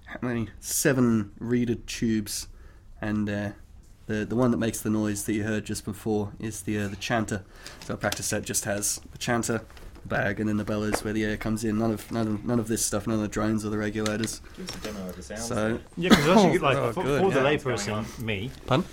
how 0.04 0.18
many 0.22 0.50
seven 0.60 1.32
reeded 1.40 1.88
tubes, 1.88 2.46
and 3.00 3.28
uh, 3.28 3.50
the 4.06 4.24
the 4.24 4.36
one 4.36 4.52
that 4.52 4.58
makes 4.58 4.80
the 4.80 4.90
noise 4.90 5.24
that 5.24 5.32
you 5.32 5.42
heard 5.42 5.64
just 5.64 5.84
before 5.84 6.32
is 6.38 6.62
the 6.62 6.78
uh, 6.78 6.86
the 6.86 6.96
chanter. 6.96 7.44
So 7.86 7.94
a 7.94 7.96
practice 7.96 8.26
set 8.26 8.44
just 8.44 8.66
has 8.66 9.00
the 9.10 9.18
chanter, 9.18 9.58
the 9.58 9.83
bag, 10.08 10.40
and 10.40 10.48
then 10.48 10.56
the 10.56 10.64
bellows 10.64 11.02
where 11.04 11.12
the 11.12 11.24
air 11.24 11.36
comes 11.36 11.64
in. 11.64 11.78
None 11.78 11.90
of 11.92 12.10
none 12.12 12.26
of, 12.26 12.44
none 12.44 12.58
of 12.58 12.68
this 12.68 12.84
stuff. 12.84 13.06
None 13.06 13.16
of 13.16 13.22
the 13.22 13.28
drones 13.28 13.64
or 13.64 13.70
the 13.70 13.78
regulators. 13.78 14.40
Give 14.56 14.68
us 14.68 14.76
a 14.76 14.78
demo 14.80 15.08
of 15.08 15.16
the 15.16 15.22
sounds. 15.22 15.46
So 15.46 15.80
Yeah, 15.96 16.10
because 16.10 16.28
actually, 16.28 16.58
like 16.58 16.76
Oh, 16.76 16.92
for, 16.92 17.02
good, 17.02 17.20
for 17.20 17.30
the 17.30 17.36
yeah. 17.40 17.44
What's 17.44 17.64
layperson, 17.64 18.18
me. 18.20 18.50
Pardon? 18.66 18.86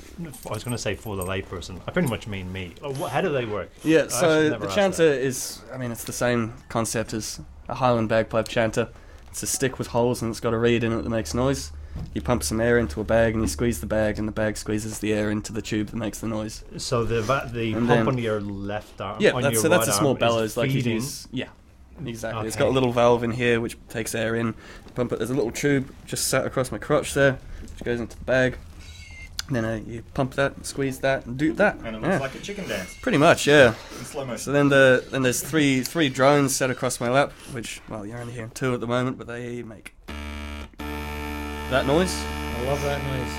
I 0.48 0.54
was 0.54 0.64
going 0.64 0.76
to 0.76 0.82
say 0.82 0.96
for 0.96 1.16
the 1.16 1.24
layperson. 1.24 1.82
I 1.88 1.92
pretty 1.92 2.08
much 2.08 2.28
mean 2.28 2.52
me. 2.52 2.74
Like, 2.82 2.98
what, 2.98 3.12
how 3.12 3.22
do 3.22 3.30
they 3.30 3.46
work? 3.46 3.70
Yeah, 3.84 4.02
actually 4.04 4.20
so 4.20 4.50
the 4.58 4.68
chanter 4.68 5.10
that. 5.10 5.22
is, 5.22 5.62
I 5.74 5.78
mean, 5.78 5.92
it's 5.92 6.04
the 6.04 6.14
same 6.14 6.54
concept 6.70 7.14
as 7.14 7.40
a 7.68 7.76
Highland 7.76 8.10
bagpipe 8.10 8.48
chanter. 8.48 8.90
It's 9.30 9.44
a 9.44 9.48
stick 9.48 9.78
with 9.78 9.88
holes 9.88 10.22
and 10.22 10.30
it's 10.32 10.40
got 10.40 10.54
a 10.54 10.58
reed 10.58 10.84
in 10.84 10.92
it 10.92 11.02
that 11.04 11.10
makes 11.10 11.34
noise. 11.34 11.72
You 12.14 12.22
pump 12.22 12.44
some 12.44 12.60
air 12.62 12.78
into 12.78 13.00
a 13.02 13.04
bag 13.04 13.34
and 13.34 13.42
you 13.44 13.48
squeeze 13.48 13.80
the 13.80 13.86
bag, 13.88 14.18
and 14.20 14.28
the 14.28 14.32
bag 14.34 14.58
squeezes 14.58 15.00
the 15.00 15.14
air 15.14 15.30
into 15.30 15.54
the 15.54 15.62
tube 15.62 15.88
that 15.88 15.96
makes 15.98 16.20
the 16.20 16.28
noise. 16.28 16.64
So 16.78 17.04
the 17.04 17.22
va- 17.22 17.50
the 17.54 17.74
And 17.74 17.88
pump 17.88 18.00
then- 18.00 18.08
on 18.08 18.18
your 18.18 18.42
left 18.42 19.00
arm. 19.00 19.18
Yeah, 19.22 19.32
on 19.32 19.42
that's, 19.42 19.54
your 19.54 19.62
so 19.64 19.70
that's 19.70 19.88
right 19.88 19.96
a 19.96 19.98
small 19.98 20.14
bellows, 20.16 20.58
like 20.58 20.72
you 20.72 20.82
use. 20.82 21.28
Yeah, 21.32 21.48
exactly. 22.06 22.48
It's 22.48 22.56
got 22.56 22.68
a 22.68 22.72
little 22.72 22.92
valve 22.92 23.24
in 23.24 23.32
here 23.32 23.60
which 23.62 23.78
takes 23.90 24.14
air 24.16 24.36
in. 24.36 24.56
Pump 24.96 25.12
it. 25.14 25.20
There's 25.20 25.30
a 25.30 25.34
little 25.34 25.52
tube 25.52 25.94
just 26.06 26.28
sat 26.28 26.46
across 26.46 26.72
my 26.72 26.78
crotch 26.78 27.14
there, 27.14 27.40
which 27.62 27.84
goes 27.86 28.00
into 28.00 28.18
the 28.18 28.26
bag. 28.26 28.58
And 29.48 29.56
then 29.56 29.66
uh, 29.66 29.82
you 29.86 30.04
pump 30.14 30.36
that, 30.36 30.66
squeeze 30.66 31.00
that, 31.00 31.26
and 31.26 31.38
do 31.38 31.52
that. 31.54 31.76
and 31.78 31.88
it 31.88 32.02
looks 32.02 32.06
Yeah. 32.08 32.20
like 32.20 32.36
a 32.36 32.40
chicken 32.40 32.68
dance 32.70 32.96
Pretty 33.02 33.18
much, 33.18 33.46
yeah. 33.48 33.74
in 34.00 34.06
slow 34.06 34.24
motion. 34.26 34.38
So 34.40 34.52
then 34.54 34.70
the 34.70 35.04
then 35.12 35.24
there's 35.24 35.42
three 35.42 35.82
three 35.82 36.08
drones 36.10 36.56
set 36.56 36.70
across 36.70 37.00
my 37.02 37.10
lap, 37.10 37.32
which 37.52 37.82
well 37.90 38.06
you're 38.06 38.20
only 38.20 38.32
hearing 38.34 38.52
two 38.52 38.74
at 38.74 38.80
the 38.80 38.88
moment, 38.88 39.18
but 39.18 39.28
they 39.28 39.62
make 39.64 39.94
that 41.72 41.86
noise. 41.86 42.24
I 42.24 42.64
love 42.66 42.82
that 42.84 43.02
noise. 43.02 43.34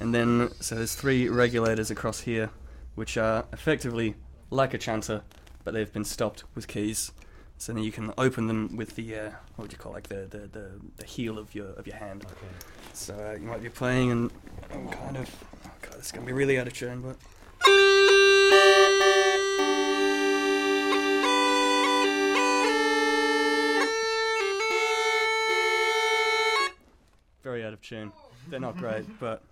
And 0.00 0.14
then 0.14 0.48
so 0.58 0.76
there's 0.76 0.94
three 0.94 1.28
regulators 1.28 1.90
across 1.90 2.20
here, 2.20 2.48
which 2.94 3.18
are 3.18 3.44
effectively 3.52 4.14
like 4.48 4.72
a 4.72 4.78
chanter, 4.78 5.20
but 5.64 5.74
they've 5.74 5.92
been 5.92 6.06
stopped 6.06 6.44
with 6.54 6.66
keys. 6.66 7.12
So 7.58 7.74
then 7.74 7.84
you 7.84 7.92
can 7.92 8.14
open 8.16 8.46
them 8.46 8.74
with 8.74 8.96
the 8.96 9.14
uh, 9.14 9.30
what 9.56 9.64
would 9.64 9.72
you 9.72 9.76
call 9.76 9.92
like 9.92 10.08
the, 10.08 10.26
the, 10.30 10.48
the, 10.50 10.70
the 10.96 11.04
heel 11.04 11.38
of 11.38 11.54
your 11.54 11.68
of 11.74 11.86
your 11.86 11.96
hand. 11.96 12.24
Okay. 12.24 12.46
So 12.94 13.14
uh, 13.14 13.34
you 13.38 13.46
might 13.46 13.62
be 13.62 13.68
playing 13.68 14.10
and 14.10 14.30
I'm 14.72 14.88
kind 14.88 15.18
of 15.18 15.28
oh 15.66 15.70
god 15.82 15.98
this 15.98 16.06
is 16.06 16.12
gonna 16.12 16.24
be 16.24 16.32
really 16.32 16.58
out 16.58 16.68
of 16.68 16.72
tune, 16.72 17.02
but. 17.02 17.18
Of 27.82 27.88
tune. 27.88 28.12
They're 28.48 28.60
not 28.60 28.76
great, 28.76 29.04
but 29.20 29.42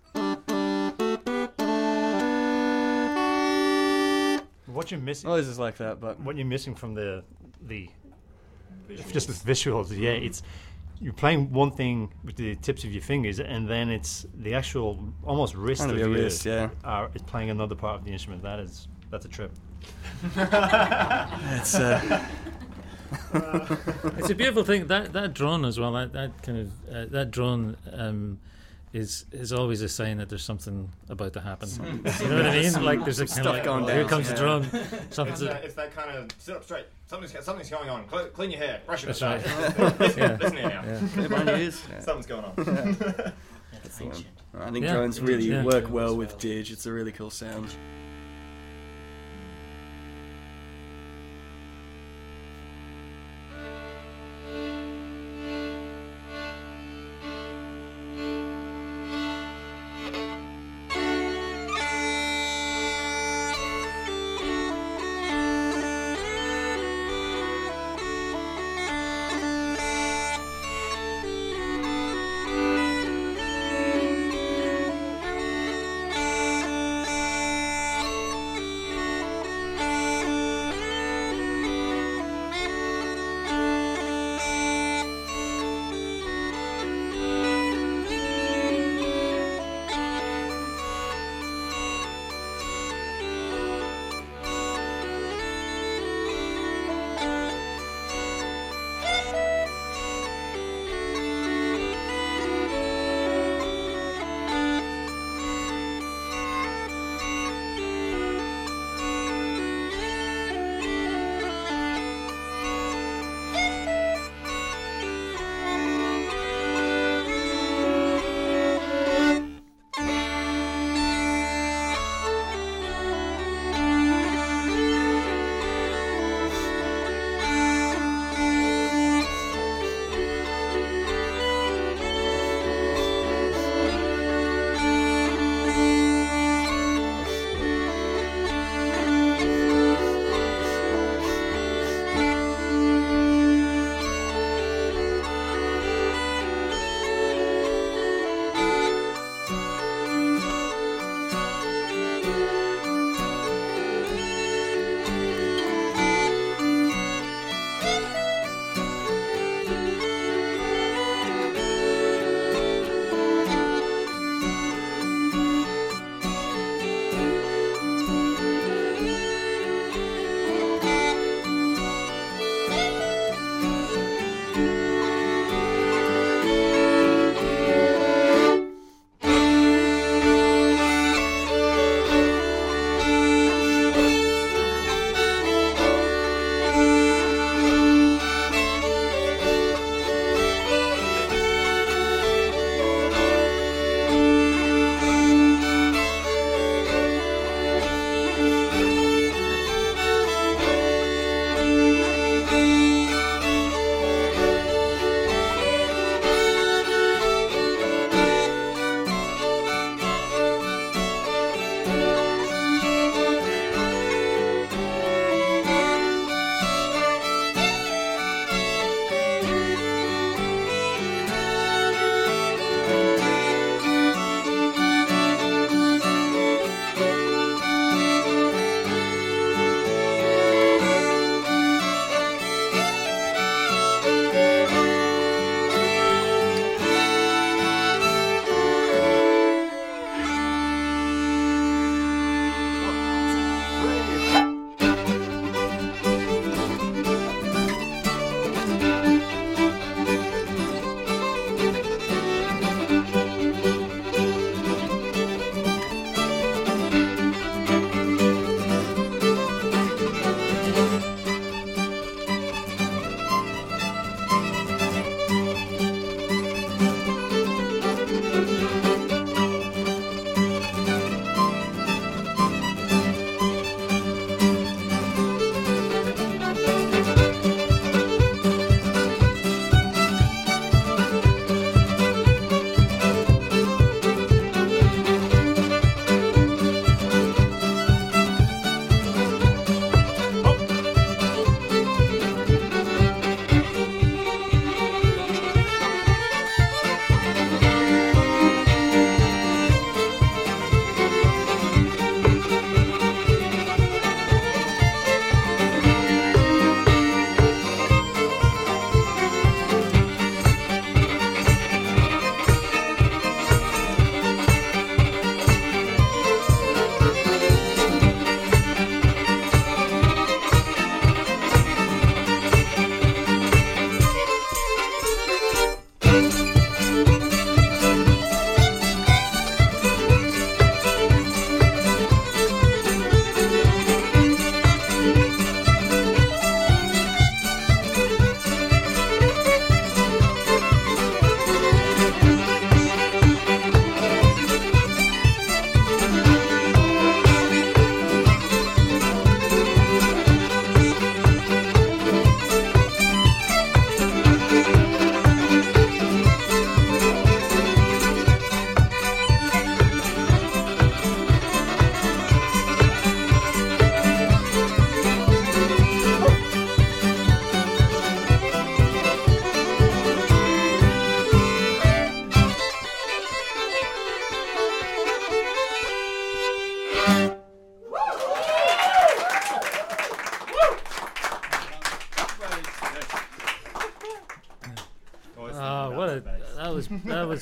What 4.67 4.89
you're 4.89 4.99
missing, 4.99 5.29
Oh, 5.29 5.35
this 5.35 5.47
is 5.47 5.59
like 5.59 5.77
that. 5.77 5.99
But 5.99 6.19
what 6.19 6.37
you're 6.37 6.45
missing 6.45 6.75
from 6.75 6.93
the 6.93 7.23
the 7.67 7.89
just 9.11 9.27
the 9.27 9.33
visuals, 9.33 9.95
yeah, 9.97 10.11
it's 10.11 10.43
you're 10.99 11.13
playing 11.13 11.51
one 11.51 11.71
thing 11.71 12.13
with 12.23 12.35
the 12.35 12.55
tips 12.55 12.83
of 12.83 12.91
your 12.91 13.01
fingers, 13.01 13.39
and 13.39 13.67
then 13.67 13.89
it's 13.89 14.25
the 14.35 14.53
actual 14.53 14.99
almost 15.23 15.55
wrist 15.55 15.81
kind 15.81 15.91
of 15.91 15.97
of 15.97 16.01
your 16.01 16.15
your 16.15 16.23
wrist, 16.25 16.45
yeah. 16.45 16.69
are 16.83 17.09
is 17.13 17.21
playing 17.23 17.49
another 17.49 17.75
part 17.75 17.99
of 17.99 18.05
the 18.05 18.11
instrument. 18.11 18.43
That 18.43 18.59
is 18.59 18.87
that's 19.09 19.25
a 19.25 19.29
trip. 19.29 19.51
It's 20.35 21.75
uh, 21.75 22.25
It's 23.33 24.29
a 24.29 24.35
beautiful 24.35 24.63
thing. 24.63 24.87
That 24.87 25.13
that 25.13 25.33
drone 25.33 25.65
as 25.65 25.79
well. 25.79 25.91
That 25.93 26.13
that 26.13 26.41
kind 26.43 26.57
of 26.59 26.95
uh, 26.95 27.05
that 27.11 27.31
drone 27.31 27.75
um, 27.93 28.39
is 28.93 29.25
is 29.31 29.53
always 29.53 29.81
a 29.81 29.89
sign 29.89 30.17
that 30.17 30.29
there's 30.29 30.43
something 30.43 30.89
about 31.09 31.33
to 31.33 31.41
happen. 31.41 31.69
you 31.69 32.27
know 32.27 32.35
what 32.37 32.45
I 32.47 32.61
mean? 32.61 32.83
Like 32.83 33.03
there's 33.03 33.19
a 33.19 33.25
kind 33.25 33.29
stuff 33.29 33.45
of 33.47 33.53
like, 33.53 33.63
going 33.63 33.83
oh, 33.83 33.87
here 33.87 34.01
down, 34.01 34.09
comes 34.09 34.27
the 34.27 34.33
yeah. 34.33 34.39
drone. 34.39 34.63
It's 34.73 35.15
Something's 35.15 35.39
that, 35.41 35.63
it's 35.63 35.75
that 35.75 35.95
kind 35.95 36.11
of 36.17 36.29
sit 36.37 36.55
up 36.55 36.63
straight. 36.63 36.85
Something's 37.07 37.45
something's 37.45 37.69
going 37.69 37.89
on. 37.89 38.05
Cle- 38.07 38.27
clean 38.33 38.51
your 38.51 38.59
hair. 38.59 38.81
Brush 38.85 39.03
it 39.03 39.07
That's 39.07 39.19
aside. 39.19 39.45
right. 39.79 39.99
listen, 39.99 40.19
Yeah. 40.23 40.37
listen 40.39 40.57
here 40.57 40.69
now. 40.69 40.83
yeah. 40.83 41.43
your 41.45 41.57
ears. 41.57 41.83
Yeah. 41.89 41.99
Something's 42.01 42.27
going 42.27 42.45
on. 42.45 42.53
That's 42.55 43.97
the 43.97 44.05
one. 44.05 44.25
I 44.59 44.71
think 44.71 44.85
Yeah. 44.85 44.93
drones 44.93 45.21
really 45.21 45.45
Yeah. 45.45 45.63
work 45.63 45.89
well 45.89 46.15
with 46.15 46.37
Dig. 46.37 46.69
It's 46.71 46.85
a 46.85 46.91
really 46.91 47.11
cool 47.11 47.29
sound. 47.29 47.73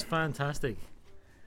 Fantastic. 0.10 0.78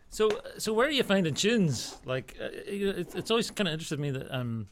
So 0.08 0.30
so 0.58 0.72
where 0.72 0.86
are 0.86 0.90
you 0.90 1.02
finding 1.02 1.34
tunes? 1.34 1.96
Like 2.04 2.36
uh, 2.40 2.48
it's, 2.52 3.14
it's 3.14 3.30
always 3.30 3.50
kind 3.50 3.68
of 3.68 3.72
interested 3.72 3.98
me 3.98 4.10
that 4.10 4.30
um 4.30 4.68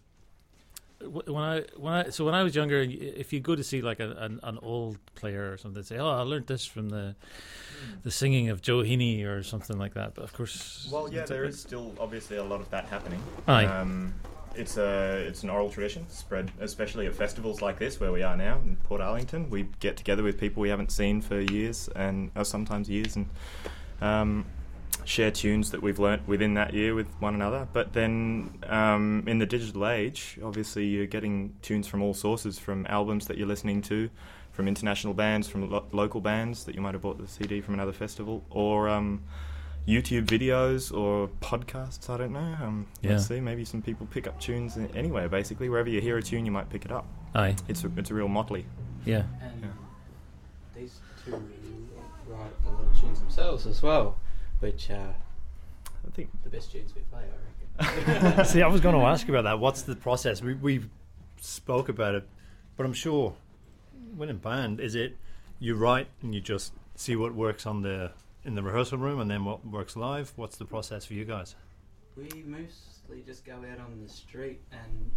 when 1.03 1.43
I 1.43 1.65
when 1.77 1.93
I 1.95 2.11
so 2.11 2.25
when 2.27 2.35
I 2.35 2.43
was 2.43 2.55
younger, 2.55 2.81
if 2.87 3.33
you 3.33 3.41
go 3.41 3.57
to 3.57 3.65
see 3.65 3.81
like 3.81 4.01
a, 4.01 4.11
an 4.19 4.41
an 4.43 4.59
old 4.63 4.99
player 5.15 5.51
or 5.51 5.57
something, 5.57 5.81
they'd 5.81 5.87
say, 5.87 5.99
oh, 5.99 6.11
I 6.11 6.21
learned 6.21 6.47
this 6.47 6.67
from 6.67 6.91
the 6.91 7.17
the 8.03 8.11
singing 8.11 8.51
of 8.51 8.61
Joe 8.61 8.79
Heaney 8.83 9.25
or 9.25 9.43
something 9.43 9.79
like 9.79 9.95
that. 9.95 10.15
But 10.15 10.25
of 10.25 10.33
course, 10.35 10.89
Well, 10.93 11.11
yeah, 11.13 11.25
there 11.25 11.45
is 11.45 11.59
still 11.59 11.95
obviously 11.99 12.37
a 12.37 12.45
lot 12.45 12.61
of 12.61 12.71
that 12.71 12.85
happening. 12.87 13.23
Aye. 13.49 13.65
Um, 13.65 14.15
it's 14.55 14.77
a 14.77 15.25
it's 15.27 15.43
an 15.43 15.49
oral 15.49 15.71
tradition 15.71 16.07
spread, 16.11 16.51
especially 16.61 17.07
at 17.07 17.15
festivals 17.15 17.63
like 17.63 17.79
this 17.79 17.99
where 17.99 18.13
we 18.13 18.23
are 18.23 18.37
now 18.37 18.59
in 18.59 18.77
Portarlington. 18.89 19.49
We 19.49 19.69
get 19.79 19.97
together 19.97 20.23
with 20.23 20.39
people 20.39 20.61
we 20.61 20.69
haven't 20.69 20.93
seen 20.93 21.23
for 21.23 21.41
years 21.41 21.89
and 21.97 22.31
or 22.37 22.45
sometimes 22.45 22.91
years 22.91 23.17
and 23.17 23.27
um, 24.01 24.45
share 25.05 25.31
tunes 25.31 25.71
that 25.71 25.83
we've 25.83 25.99
learnt 25.99 26.27
within 26.29 26.55
that 26.55 26.75
year 26.75 26.95
with 26.95 27.07
one 27.21 27.35
another. 27.35 27.67
But 27.73 27.93
then 27.93 28.51
um, 28.69 29.25
in 29.27 29.39
the 29.39 29.47
digital 29.47 29.87
age, 29.89 30.39
obviously 30.43 30.87
you're 30.87 31.07
getting 31.07 31.55
tunes 31.63 31.87
from 31.87 32.03
all 32.03 32.15
sources, 32.15 32.59
from 32.59 32.87
albums 32.89 33.27
that 33.27 33.39
you're 33.39 33.47
listening 33.49 33.83
to, 33.83 34.11
from 34.53 34.69
international 34.69 35.15
bands, 35.15 35.49
from 35.49 35.71
lo- 35.71 35.87
local 35.93 36.21
bands 36.21 36.65
that 36.65 36.75
you 36.75 36.81
might 36.81 36.95
have 36.95 37.03
bought 37.03 37.19
the 37.19 37.27
CD 37.29 37.61
from 37.61 37.75
another 37.75 37.93
festival, 37.93 38.45
or 38.51 38.89
um, 38.89 39.23
YouTube 39.89 40.27
videos 40.27 40.97
or 40.97 41.29
podcasts. 41.41 42.11
I 42.11 42.19
don't 42.19 42.33
know. 42.33 42.57
Um, 42.63 42.87
Yeah. 43.01 43.13
Let's 43.13 43.27
see. 43.27 43.41
Maybe 43.41 43.65
some 43.65 43.81
people 43.83 44.07
pick 44.07 44.27
up 44.27 44.39
tunes 44.39 44.77
anywhere. 44.95 45.29
Basically, 45.29 45.69
wherever 45.69 45.89
you 45.89 46.01
hear 46.01 46.19
a 46.19 46.23
tune, 46.23 46.45
you 46.45 46.53
might 46.53 46.69
pick 46.69 46.85
it 46.85 46.93
up. 46.93 47.07
aye, 47.35 47.57
It's 47.69 47.85
a, 47.85 47.91
it's 47.97 48.11
a 48.11 48.15
real 48.15 48.29
motley. 48.29 48.67
yeah. 49.07 49.23
And 49.41 49.63
Yeah. 49.63 49.69
these 50.77 51.01
two 51.25 51.43
tunes 53.11 53.21
themselves 53.21 53.67
as 53.67 53.83
well, 53.83 54.17
which 54.61 54.91
are 54.91 55.15
I 56.07 56.11
think 56.13 56.31
the 56.45 56.51
best 56.51 56.73
tunes 56.73 56.95
we 56.95 57.03
play, 57.03 57.23
I 57.79 57.85
reckon. 57.85 58.45
See, 58.45 58.63
I 58.63 58.67
was 58.69 58.81
going 58.81 58.95
to 58.95 59.03
ask 59.03 59.27
you 59.27 59.35
about 59.35 59.49
that. 59.49 59.59
What's 59.59 59.83
the 59.83 59.97
process? 59.97 60.43
We 60.43 60.55
we 60.55 60.85
spoke 61.41 61.89
about 61.89 62.15
it, 62.15 62.29
but 62.77 62.87
I'm 62.87 62.93
sure 62.93 63.35
when 64.17 64.29
in 64.29 64.39
band, 64.39 64.81
is 64.81 64.95
it 64.95 65.17
you 65.59 65.75
write 65.75 66.09
and 66.23 66.35
you 66.35 66.41
just 66.41 66.73
see 66.95 67.17
what 67.17 67.35
works 67.35 67.67
on 67.67 67.83
the 67.83 68.13
in 68.45 68.55
the 68.55 68.63
rehearsal 68.63 68.99
room, 68.99 69.21
and 69.21 69.31
then 69.31 69.45
what 69.45 69.67
works 69.67 69.97
live? 69.97 70.33
What's 70.37 70.57
the 70.57 70.65
process 70.65 71.05
for 71.05 71.15
you 71.15 71.25
guys? 71.25 71.57
We 72.17 72.29
mostly 72.47 73.23
just 73.25 73.45
go 73.45 73.55
out 73.55 73.81
on 73.81 74.01
the 74.03 74.09
street 74.09 74.61
and 74.73 75.11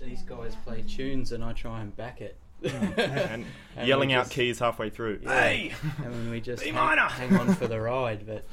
these 0.00 0.22
guys 0.22 0.56
play 0.64 0.82
tunes 0.82 1.32
and 1.32 1.44
I 1.44 1.52
try 1.52 1.80
and 1.80 1.94
back 1.96 2.20
it. 2.20 2.36
And, 2.64 3.44
And 3.76 3.86
yelling 3.88 4.12
out 4.12 4.24
just- 4.24 4.32
keys 4.34 4.58
halfway 4.58 4.90
through. 4.90 5.20
Yeah. 5.22 5.38
and 5.48 5.72
then 6.14 6.30
we 6.30 6.40
just 6.50 6.62
B 6.62 6.70
hang, 6.70 6.74
minor. 6.76 7.02
hang 7.08 7.36
on 7.36 7.54
for 7.54 7.66
the 7.66 7.80
ride. 7.92 8.26
But 8.26 8.44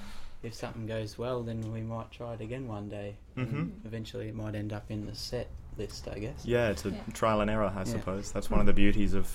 if 0.44 0.54
something 0.54 0.86
goes 0.86 1.18
well, 1.18 1.44
then 1.44 1.72
we 1.74 1.82
might 1.82 2.12
try 2.12 2.34
it 2.34 2.42
again 2.42 2.68
one 2.68 2.90
day. 2.90 3.16
Mhm. 3.38 3.72
Eventually, 3.86 4.28
it 4.30 4.36
might 4.36 4.56
end 4.56 4.72
up 4.74 4.86
in 4.90 5.06
the 5.06 5.16
set 5.16 5.50
list, 5.78 6.08
I 6.08 6.20
guess. 6.20 6.46
Yeah, 6.46 6.70
it's 6.70 6.86
a 6.86 6.90
Yeah. 6.92 6.98
trial 7.14 7.42
and 7.42 7.50
error, 7.50 7.66
I 7.76 7.80
Yeah. 7.80 7.84
suppose. 7.86 8.32
That's 8.32 8.50
one 8.50 8.60
of 8.60 8.66
the 8.66 8.74
beauties 8.74 9.14
of 9.14 9.32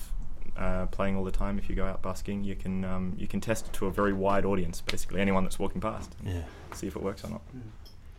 uh, 0.57 0.85
playing 0.87 1.15
all 1.15 1.23
the 1.23 1.31
time. 1.31 1.57
If 1.57 1.67
you 1.69 1.75
go 1.75 1.85
out 1.85 2.01
busking, 2.03 2.43
you 2.43 2.55
can 2.55 2.85
um, 2.85 3.13
you 3.17 3.27
can 3.27 3.41
test 3.41 3.67
it 3.67 3.73
to 3.73 3.87
a 3.87 3.91
very 3.91 4.13
wide 4.13 4.45
audience, 4.45 4.81
basically 4.81 5.19
anyone 5.19 5.43
that's 5.43 5.57
walking 5.57 5.81
past, 5.81 6.15
Yeah. 6.23 6.43
see 6.73 6.85
if 6.87 6.95
it 6.95 7.01
works 7.01 7.23
or 7.23 7.29
not. 7.29 7.41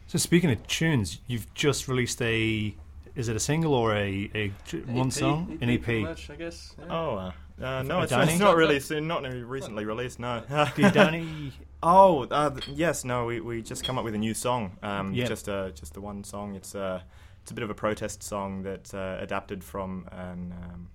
So 0.08 0.18
speaking 0.18 0.50
of 0.50 0.66
tunes, 0.66 1.20
you've 1.26 1.52
just 1.54 1.86
released 1.88 2.20
a. 2.22 2.74
Is 3.16 3.29
it 3.29 3.37
a 3.37 3.40
single 3.40 3.74
or 3.74 3.94
a, 3.94 4.31
a 4.35 4.48
one 4.87 5.11
song? 5.11 5.59
An 5.61 5.70
E 5.70 5.79
pretty 5.79 6.03
EP. 6.03 6.09
much, 6.09 6.31
I 6.31 6.37
guess. 6.37 6.74
yeah. 6.79 6.87
Oh, 6.90 7.16
uh, 7.16 7.33
uh, 7.62 7.83
no, 7.83 8.00
it's, 8.00 8.12
it's 8.12 8.38
not 8.40 8.57
really 8.57 8.81
soon, 8.81 9.07
not 9.07 9.22
really 9.22 9.42
recently 9.44 9.85
released. 9.85 10.18
No. 10.18 10.42
Did 10.77 10.92
Danny? 10.92 11.53
Oh, 11.87 12.22
uh, 12.31 12.57
yes, 12.66 13.05
no, 13.05 13.27
we, 13.27 13.40
we 13.42 13.61
just 13.61 13.85
come 13.85 13.98
up 13.98 14.05
with 14.07 14.14
a 14.14 14.18
new 14.18 14.33
song. 14.33 14.79
Um, 14.83 15.12
Yeah. 15.12 15.27
Just 15.27 15.50
uh, 15.50 15.68
just 15.72 15.92
the 15.92 16.00
one 16.00 16.24
song. 16.24 16.55
It's 16.55 16.74
uh, 16.74 17.03
it's 17.42 17.51
a 17.51 17.55
bit 17.55 17.62
of 17.62 17.68
a 17.68 17.74
protest 17.74 18.22
song 18.22 18.62
that 18.62 18.95
uh, 18.95 19.18
adapted 19.20 19.62
from 19.62 20.09
an 20.11 20.55
um, 20.62 20.88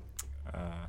uh, 0.52 0.88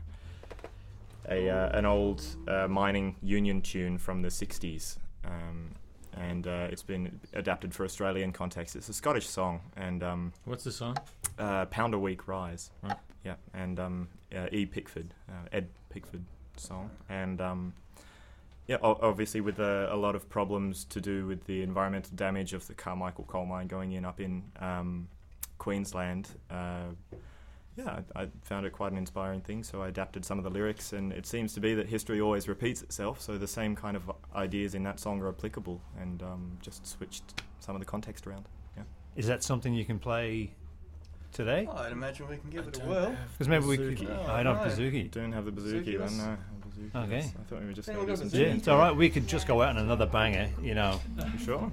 a 1.28 1.50
uh, 1.50 1.76
an 1.76 1.84
old 1.84 2.24
uh, 2.48 2.66
mining 2.66 3.16
union 3.22 3.60
tune 3.60 3.98
from 3.98 4.22
the 4.22 4.28
'60s. 4.28 4.96
Um, 5.26 5.72
and 6.16 6.46
uh, 6.46 6.68
it's 6.70 6.82
been 6.82 7.20
adapted 7.32 7.74
for 7.74 7.84
Australian 7.84 8.32
context. 8.32 8.76
It's 8.76 8.88
a 8.88 8.92
Scottish 8.92 9.28
song, 9.28 9.60
and 9.76 10.02
um, 10.02 10.32
What's 10.44 10.64
the 10.64 10.72
song? 10.72 10.96
uh, 11.38 11.66
Pound 11.66 11.94
a 11.94 11.98
Week 11.98 12.26
Rise. 12.28 12.70
Right. 12.82 12.96
Yeah, 13.24 13.34
and 13.54 13.78
um, 13.78 14.08
uh, 14.34 14.46
E. 14.50 14.64
Pickford, 14.66 15.12
uh, 15.28 15.32
Ed 15.52 15.68
Pickford 15.90 16.24
song, 16.56 16.90
and 17.08 17.40
um, 17.40 17.74
yeah, 18.66 18.76
o- 18.82 18.98
obviously 19.02 19.40
with 19.40 19.60
uh, 19.60 19.88
a 19.90 19.96
lot 19.96 20.14
of 20.14 20.28
problems 20.30 20.84
to 20.86 21.00
do 21.00 21.26
with 21.26 21.44
the 21.44 21.62
environmental 21.62 22.12
damage 22.16 22.54
of 22.54 22.66
the 22.66 22.74
Carmichael 22.74 23.24
coal 23.24 23.44
mine 23.46 23.66
going 23.66 23.92
in 23.92 24.04
up 24.04 24.20
in 24.20 24.42
um, 24.60 25.08
Queensland. 25.58 26.28
Yeah, 27.84 28.00
I, 28.14 28.22
I 28.22 28.28
found 28.42 28.66
it 28.66 28.72
quite 28.72 28.92
an 28.92 28.98
inspiring 28.98 29.40
thing, 29.40 29.62
so 29.62 29.82
I 29.82 29.88
adapted 29.88 30.24
some 30.24 30.38
of 30.38 30.44
the 30.44 30.50
lyrics, 30.50 30.92
and 30.92 31.12
it 31.12 31.26
seems 31.26 31.52
to 31.54 31.60
be 31.60 31.74
that 31.74 31.86
history 31.86 32.20
always 32.20 32.48
repeats 32.48 32.82
itself. 32.82 33.20
So 33.20 33.38
the 33.38 33.46
same 33.48 33.74
kind 33.76 33.96
of 33.96 34.10
ideas 34.34 34.74
in 34.74 34.82
that 34.84 35.00
song 35.00 35.20
are 35.22 35.28
applicable, 35.28 35.80
and 36.00 36.22
um, 36.22 36.58
just 36.60 36.86
switched 36.86 37.42
some 37.60 37.74
of 37.74 37.80
the 37.80 37.86
context 37.86 38.26
around. 38.26 38.46
Yeah. 38.76 38.82
Is 39.16 39.26
that 39.26 39.42
something 39.42 39.72
you 39.74 39.84
can 39.84 39.98
play 39.98 40.52
today? 41.32 41.66
Oh, 41.70 41.76
I'd 41.76 41.92
imagine 41.92 42.28
we 42.28 42.36
can 42.36 42.50
give 42.50 42.66
it 42.68 42.80
a 42.82 42.84
whirl. 42.84 43.16
Because 43.32 43.48
maybe 43.48 43.64
we 43.66 43.76
could. 43.76 43.98
Bouzouki. 43.98 44.28
I 44.28 44.42
don't 44.42 44.56
have 44.56 44.66
Oh, 44.78 44.82
You 44.82 44.90
Bazooki. 44.90 45.10
don't 45.10 45.32
have 45.32 45.44
the 45.44 45.52
bazooki, 45.52 45.84
Bazooki, 45.94 45.98
then 45.98 46.18
no. 46.18 46.36
Bazooki, 46.68 47.04
Okay. 47.04 47.10
that's- 47.10 47.34
I 47.38 47.42
thought 47.44 47.60
we 47.60 47.66
were 47.66 47.72
just 47.72 47.88
going 47.88 48.06
to 48.06 48.16
go 48.16 48.28
do 48.28 48.38
Yeah, 48.38 48.46
it's 48.54 48.68
all 48.68 48.78
right. 48.78 48.94
We 48.94 49.08
could 49.10 49.26
just 49.26 49.46
go 49.46 49.62
out 49.62 49.70
on 49.70 49.78
another 49.78 50.06
banger, 50.06 50.48
you 50.62 50.74
know. 50.74 51.00
You 51.32 51.38
sure? 51.44 51.72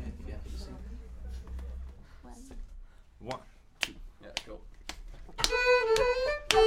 Come 6.49 6.59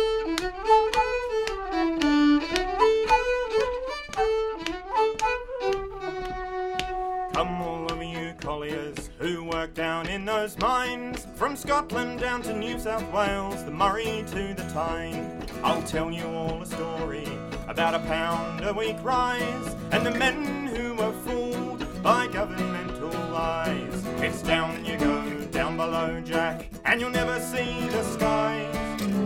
all 7.62 7.86
of 7.90 8.02
you 8.02 8.34
colliers 8.40 9.10
who 9.18 9.44
work 9.44 9.72
down 9.72 10.08
in 10.08 10.26
those 10.26 10.58
mines, 10.58 11.26
from 11.34 11.56
Scotland 11.56 12.20
down 12.20 12.42
to 12.42 12.54
New 12.54 12.78
South 12.78 13.10
Wales, 13.12 13.64
the 13.64 13.70
Murray 13.70 14.24
to 14.28 14.54
the 14.54 14.68
Tyne. 14.72 15.42
I'll 15.62 15.82
tell 15.84 16.10
you 16.10 16.26
all 16.26 16.60
a 16.60 16.66
story 16.66 17.28
about 17.66 17.94
a 17.94 18.00
pound 18.00 18.64
a 18.64 18.74
week 18.74 18.96
rise, 19.02 19.76
and 19.92 20.04
the 20.04 20.10
men 20.10 20.66
who 20.66 20.94
were 20.94 21.12
fooled 21.24 22.02
by 22.02 22.26
governmental 22.26 23.08
lies. 23.30 24.04
It's 24.18 24.42
down 24.42 24.84
you 24.84 24.98
go, 24.98 25.29
down 25.60 25.76
below 25.76 26.18
Jack, 26.22 26.70
and 26.86 27.02
you'll 27.02 27.10
never 27.10 27.38
see 27.38 27.86
the 27.88 28.02
skies. 28.02 28.74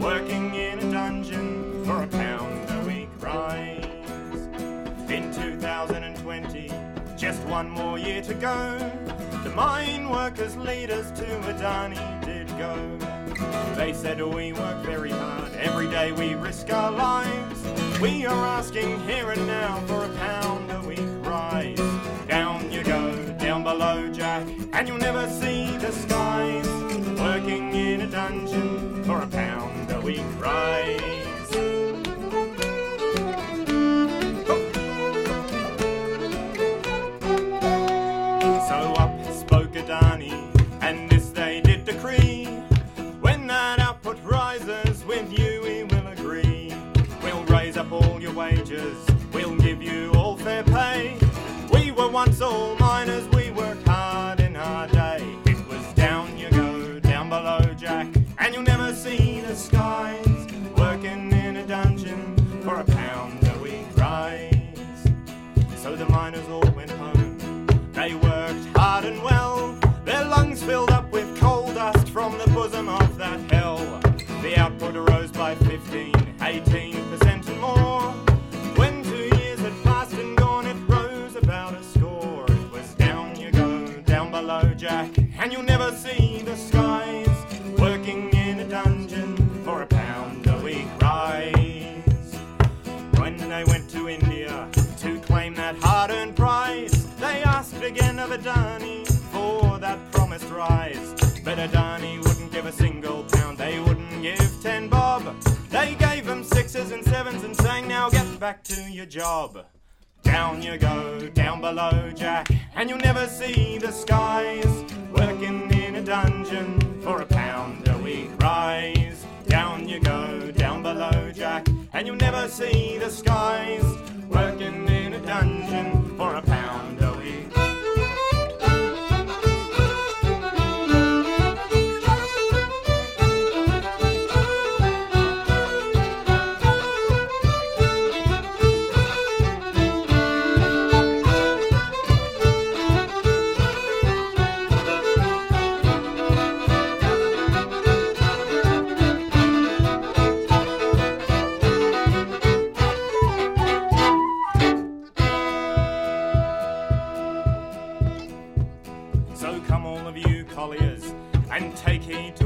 Working 0.02 0.52
in 0.52 0.80
a 0.80 0.90
dungeon 0.90 1.84
for 1.84 2.02
a 2.02 2.08
pound 2.08 2.68
a 2.70 2.80
week 2.88 3.08
rise. 3.20 3.84
In 5.08 5.32
2020, 5.32 6.72
just 7.16 7.40
one 7.44 7.70
more 7.70 8.00
year 8.00 8.20
to 8.22 8.34
go. 8.34 8.58
The 9.44 9.50
mine 9.50 10.10
workers' 10.10 10.56
leaders 10.56 11.12
to 11.12 11.24
Adani 11.52 12.04
did 12.24 12.48
go. 12.58 12.74
They 13.76 13.92
said 13.92 14.20
we 14.20 14.52
work 14.54 14.78
very 14.84 15.10
hard, 15.10 15.52
every 15.54 15.88
day 15.88 16.10
we 16.10 16.34
risk 16.34 16.72
our 16.72 16.90
lives. 16.90 17.60
We 18.00 18.26
are 18.26 18.44
asking 18.58 18.98
here 19.06 19.30
and 19.30 19.46
now 19.46 19.78
for 19.86 20.04
a 20.04 20.08
pound 20.16 20.68
a 20.72 20.80
week 20.80 21.10
rise. 21.24 21.78
Down 22.26 22.72
you 22.72 22.82
go, 22.82 23.14
down 23.38 23.62
below 23.62 24.12
Jack, 24.12 24.48
and 24.72 24.88
you'll 24.88 24.98
never 24.98 25.28
see 25.30 25.53
a 30.46 30.83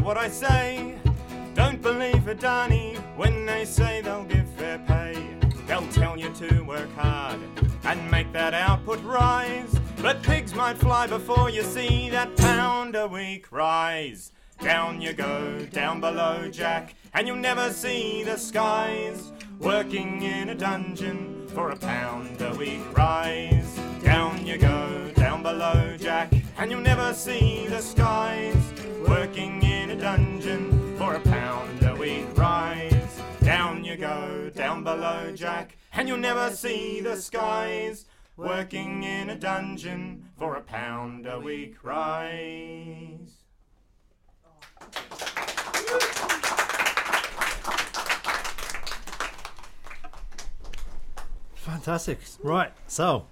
what 0.09 0.16
I 0.16 0.30
say. 0.30 0.94
Don't 1.52 1.82
believe 1.82 2.22
Adani 2.34 2.96
when 3.18 3.44
they 3.44 3.66
say 3.66 4.00
they'll 4.00 4.24
give 4.24 4.48
fair 4.56 4.78
pay. 4.78 5.14
They'll 5.66 5.86
tell 5.88 6.18
you 6.18 6.32
to 6.32 6.62
work 6.62 6.90
hard 6.96 7.38
and 7.84 8.11
make 8.11 8.32
that 8.32 8.54
output 8.54 9.02
rise. 9.04 9.70
But 10.00 10.22
pigs 10.22 10.54
might 10.54 10.78
fly 10.78 11.06
before 11.09 11.50
you 11.50 11.62
see 11.62 12.09
that 12.09 12.34
pound 12.38 12.96
a 12.96 13.06
week 13.06 13.52
rise. 13.52 14.32
Down 14.62 15.02
you 15.02 15.12
go, 15.12 15.66
down 15.72 16.00
below, 16.00 16.48
Jack, 16.50 16.94
and 17.12 17.26
you'll 17.26 17.36
never 17.36 17.70
see 17.70 18.22
the 18.22 18.38
skies. 18.38 19.30
Working 19.61 20.22
in 20.22 20.48
a 20.48 20.54
dungeon 20.54 21.38
for 21.59 21.70
a 21.70 21.76
pound 21.76 22.40
a 22.40 22.54
week 22.54 22.96
rise. 22.96 23.80
Down 24.04 24.46
you 24.46 24.56
go, 24.56 25.11
down 25.16 25.42
below, 25.42 25.96
Jack, 25.98 26.32
and 26.56 26.70
you'll 26.70 26.80
never 26.80 27.12
see 27.12 27.66
the 27.66 27.80
skies. 27.80 28.62
Working 29.09 29.61
in 29.64 29.90
a 29.90 29.96
dungeon 29.96 30.96
for 30.96 31.14
a 31.14 31.20
pound 31.20 31.82
a 31.82 31.96
week 31.96 32.28
rise. 32.36 33.20
Down 33.40 33.84
you 33.84 33.96
go, 33.96 34.52
down 34.54 34.84
below, 34.84 35.32
Jack, 35.34 35.76
and 35.92 36.06
you'll 36.06 36.18
never 36.18 36.48
see 36.52 37.00
the 37.00 37.16
skies. 37.16 38.04
Working 38.36 39.02
in 39.02 39.28
a 39.28 39.36
dungeon 39.36 40.30
for 40.38 40.54
a 40.54 40.61
pound 40.61 41.26
a 41.26 41.40
week 41.40 41.82
rise. 41.82 43.34
Fantastic. 51.68 52.18
Right. 52.42 52.72
So, 52.86 53.26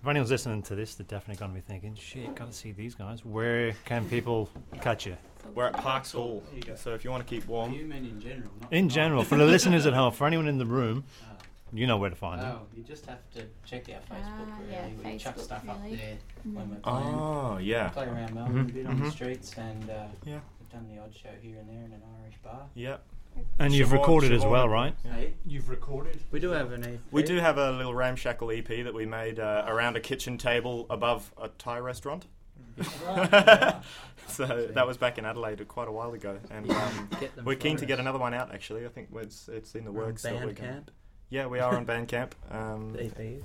if 0.00 0.08
anyone's 0.08 0.30
listening 0.30 0.62
to 0.62 0.74
this, 0.74 0.94
they're 0.94 1.06
definitely 1.06 1.38
going 1.38 1.50
to 1.50 1.54
be 1.54 1.60
thinking, 1.60 1.94
shit, 1.94 2.34
got 2.34 2.50
to 2.50 2.56
see 2.56 2.72
these 2.72 2.94
guys. 2.94 3.24
Where 3.24 3.72
can 3.84 4.08
people 4.08 4.48
catch 4.80 5.04
you? 5.06 5.16
We're 5.54 5.66
at 5.66 5.74
Parks 5.74 6.12
Hall, 6.12 6.42
so 6.76 6.94
if 6.94 7.04
you 7.04 7.10
want 7.10 7.26
to 7.26 7.28
keep 7.28 7.46
warm. 7.46 7.74
You 7.74 7.84
mean 7.84 8.06
in 8.06 8.20
general? 8.20 8.50
Not 8.62 8.72
In 8.72 8.88
general, 8.88 9.22
for 9.22 9.36
the 9.36 9.44
listeners 9.44 9.84
at 9.84 9.92
home, 9.92 10.12
for 10.14 10.26
anyone 10.26 10.48
in 10.48 10.56
the 10.56 10.64
room, 10.64 11.04
you 11.74 11.86
know 11.86 11.98
where 11.98 12.08
to 12.08 12.16
find 12.16 12.40
them. 12.40 12.56
Oh, 12.62 12.66
you 12.74 12.82
just 12.82 13.04
have 13.04 13.18
to 13.34 13.42
check 13.66 13.86
our 13.90 14.16
Facebook. 14.16 14.46
Ah, 14.48 14.58
really. 14.60 14.72
yeah, 14.72 14.86
we 15.12 15.18
chuck 15.18 15.36
Facebook, 15.36 15.40
stuff 15.40 15.62
really. 15.66 15.92
up 15.94 16.00
there 16.00 16.16
when 16.44 16.70
we're 16.70 16.76
playing. 16.76 17.14
Oh, 17.14 17.58
yeah. 17.60 17.88
Play 17.88 18.06
around 18.06 18.34
Melbourne 18.34 18.60
a 18.60 18.72
bit 18.72 18.86
on 18.86 18.98
mhm. 18.98 19.04
the 19.04 19.10
streets, 19.10 19.52
and 19.58 19.90
uh, 19.90 20.06
Yeah. 20.24 20.40
we've 20.58 20.70
done 20.70 20.88
the 20.88 21.02
odd 21.02 21.14
show 21.14 21.28
here 21.42 21.58
and 21.58 21.68
there 21.68 21.84
in 21.84 21.92
an 21.92 22.02
Irish 22.22 22.36
bar. 22.42 22.62
Yep. 22.74 23.02
And 23.58 23.74
you've 23.74 23.88
Siobhan- 23.88 23.92
recorded 23.92 24.32
as 24.32 24.44
well, 24.44 24.68
right? 24.68 24.94
Hey, 25.02 25.13
You've 25.46 25.68
recorded. 25.68 26.20
we 26.30 26.40
do 26.40 26.50
have 26.50 26.72
an 26.72 26.84
EP. 26.84 26.98
We 27.10 27.22
do 27.22 27.36
have 27.36 27.58
a 27.58 27.70
little 27.72 27.94
ramshackle 27.94 28.50
EP 28.50 28.66
that 28.66 28.94
we 28.94 29.04
made 29.04 29.38
uh, 29.38 29.64
around 29.66 29.96
a 29.96 30.00
kitchen 30.00 30.38
table 30.38 30.86
above 30.88 31.32
a 31.40 31.48
Thai 31.48 31.78
restaurant. 31.78 32.24
so 34.26 34.68
that 34.72 34.86
was 34.86 34.96
back 34.96 35.18
in 35.18 35.24
Adelaide 35.24 35.66
quite 35.68 35.86
a 35.88 35.92
while 35.92 36.12
ago, 36.12 36.38
and 36.50 36.70
um, 36.70 37.08
we're 37.44 37.56
keen 37.56 37.76
to 37.76 37.86
get 37.86 38.00
another 38.00 38.18
one 38.18 38.34
out. 38.34 38.52
Actually, 38.54 38.84
I 38.84 38.88
think 38.88 39.08
it's 39.16 39.48
it's 39.48 39.74
in 39.74 39.84
the 39.84 39.92
We're 39.92 40.02
on 40.02 40.06
works. 40.08 40.22
so 40.22 40.34
we're 40.34 40.52
Bandcamp. 40.52 40.86
Yeah, 41.30 41.46
we 41.46 41.60
are 41.60 41.76
on 41.76 41.84
Bandcamp. 41.86 42.30
Um, 42.50 42.92
The 42.92 43.04
EP 43.04 43.20
is. 43.20 43.44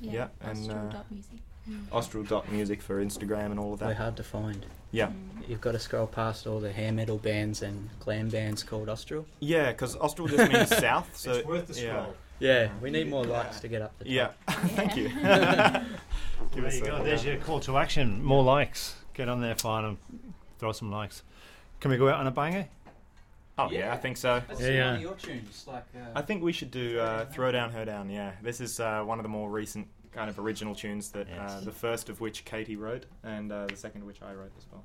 Yeah. 0.00 0.12
Yeah, 0.12 0.28
and, 0.42 0.70
uh, 0.70 1.02
music. 1.10 1.38
Austral 1.92 2.24
dot 2.24 2.50
music 2.50 2.82
for 2.82 3.02
Instagram 3.04 3.46
and 3.52 3.58
all 3.60 3.72
of 3.74 3.78
that. 3.80 3.86
They're 3.86 3.94
hard 3.94 4.16
to 4.16 4.22
find. 4.24 4.66
Yeah, 4.90 5.06
Mm. 5.08 5.48
You've 5.48 5.60
got 5.60 5.72
to 5.72 5.78
scroll 5.78 6.06
past 6.06 6.46
all 6.46 6.60
the 6.60 6.70
hair 6.72 6.92
metal 6.92 7.18
bands 7.18 7.62
and 7.62 7.88
glam 8.00 8.28
bands 8.28 8.62
called 8.62 8.88
Austral. 8.88 9.26
yeah, 9.40 9.70
because 9.72 9.96
Austral 9.96 10.28
just 10.28 10.52
means 10.52 10.68
south. 10.78 11.16
So 11.16 11.32
it's 11.32 11.46
worth 11.46 11.66
the 11.68 11.74
yeah. 11.80 11.88
scroll. 12.02 12.14
Yeah, 12.40 12.68
we 12.80 12.90
need 12.90 13.08
more 13.08 13.24
likes 13.24 13.60
to 13.60 13.68
get 13.68 13.82
up 13.82 13.96
the 13.98 14.04
top. 14.04 14.12
Yeah, 14.12 14.28
thank 14.68 14.96
you. 14.96 15.08
There 15.08 15.86
Give 16.54 16.64
us 16.64 16.76
you 16.78 16.84
go. 16.84 17.02
There's 17.02 17.24
your 17.24 17.36
call 17.38 17.60
to 17.60 17.78
action. 17.78 18.22
More 18.22 18.42
likes. 18.42 18.96
Get 19.14 19.28
on 19.28 19.40
there, 19.40 19.54
find 19.54 19.86
them, 19.86 19.98
throw 20.58 20.72
some 20.72 20.90
likes. 20.90 21.22
Can 21.80 21.90
we 21.90 21.96
go 21.96 22.08
out 22.08 22.20
on 22.20 22.26
a 22.26 22.30
banger? 22.30 22.68
Oh 23.58 23.70
yeah, 23.70 23.92
I 23.92 23.96
think 23.96 24.16
so. 24.16 24.42
That's 24.48 24.60
Yeah, 24.60 24.68
yeah. 24.94 24.98
your 24.98 25.14
tunes, 25.14 25.64
like. 25.68 25.84
Uh, 25.94 26.00
I 26.14 26.22
think 26.22 26.42
we 26.42 26.52
should 26.52 26.70
do 26.70 26.98
uh, 26.98 27.26
"Throw 27.26 27.52
Down, 27.52 27.70
Her 27.70 27.84
Down." 27.84 28.08
Yeah, 28.10 28.32
this 28.42 28.60
is 28.60 28.80
uh, 28.80 29.02
one 29.04 29.18
of 29.18 29.22
the 29.22 29.28
more 29.28 29.50
recent 29.50 29.86
kind 30.12 30.28
of 30.30 30.38
original 30.38 30.74
tunes 30.74 31.10
that 31.10 31.26
uh, 31.38 31.60
the 31.60 31.72
first 31.72 32.08
of 32.08 32.20
which 32.20 32.44
Katie 32.44 32.76
wrote, 32.76 33.06
and 33.24 33.50
uh, 33.50 33.66
the 33.66 33.76
second 33.76 34.02
of 34.02 34.06
which 34.06 34.22
I 34.22 34.32
wrote 34.34 34.52
as 34.58 34.66
well. 34.70 34.84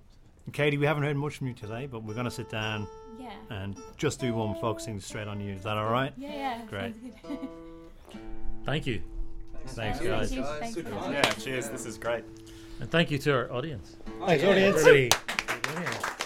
Katie, 0.53 0.77
we 0.77 0.85
haven't 0.85 1.03
heard 1.03 1.17
much 1.17 1.37
from 1.37 1.47
you 1.47 1.53
today, 1.53 1.87
but 1.87 2.03
we're 2.03 2.13
going 2.13 2.23
to 2.25 2.31
sit 2.31 2.49
down 2.49 2.87
Yeah. 3.19 3.31
and 3.49 3.77
just 3.97 4.19
do 4.21 4.33
one 4.33 4.55
focusing 4.61 4.99
straight 5.01 5.27
on 5.27 5.41
you. 5.41 5.53
Is 5.53 5.63
that 5.63 5.75
all 5.75 5.91
right? 5.91 6.13
Yeah, 6.17 6.33
yeah. 6.33 6.61
Great. 6.69 6.95
Thank 8.65 8.87
you. 8.87 9.01
Thanks, 9.65 9.99
Thank 9.99 10.09
guys. 10.09 10.33
you, 10.33 10.43
thanks 10.43 10.75
for 10.79 10.83
having 10.89 11.09
me. 11.09 11.15
Yeah, 11.15 11.31
cheers. 11.33 11.67
This 11.69 11.85
is 11.85 11.97
great. 11.97 12.23
And 12.79 12.89
thank 12.89 13.11
you 13.11 13.17
to 13.17 13.33
our 13.33 13.51
audience. 13.51 13.97
Thanks, 14.25 14.43
audience. 14.43 16.16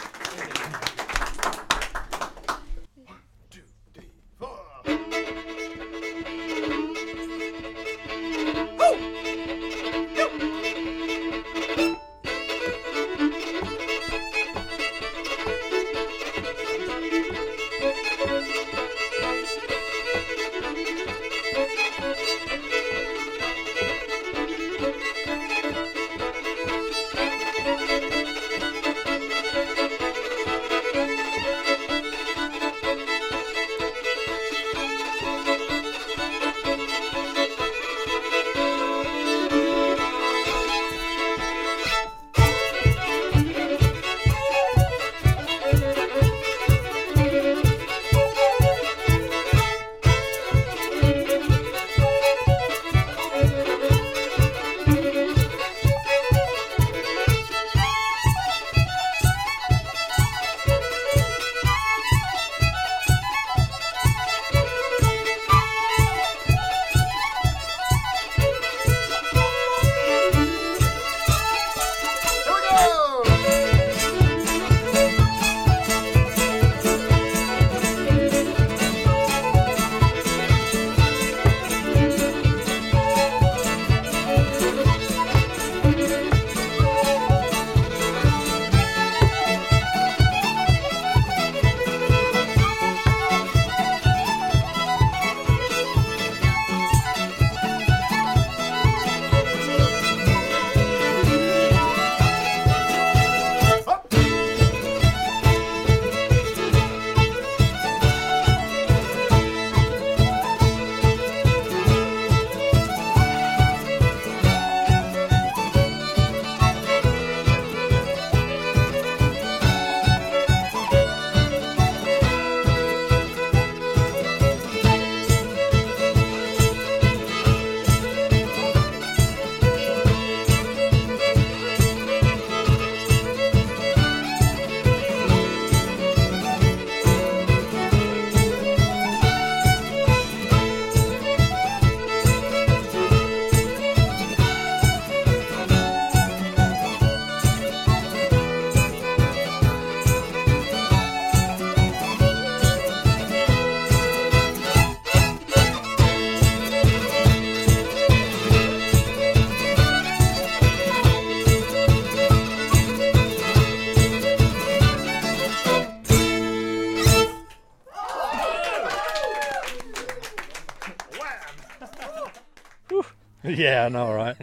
Yeah, 173.81 173.85
I 173.85 173.89
know, 173.89 174.13
right? 174.13 174.37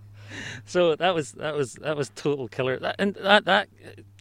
so 0.64 0.96
that 0.96 1.14
was 1.14 1.32
that 1.32 1.54
was 1.54 1.74
that 1.74 1.96
was 1.96 2.10
total 2.14 2.48
killer. 2.48 2.78
That, 2.78 2.96
and 2.98 3.14
that 3.14 3.44
that 3.46 3.68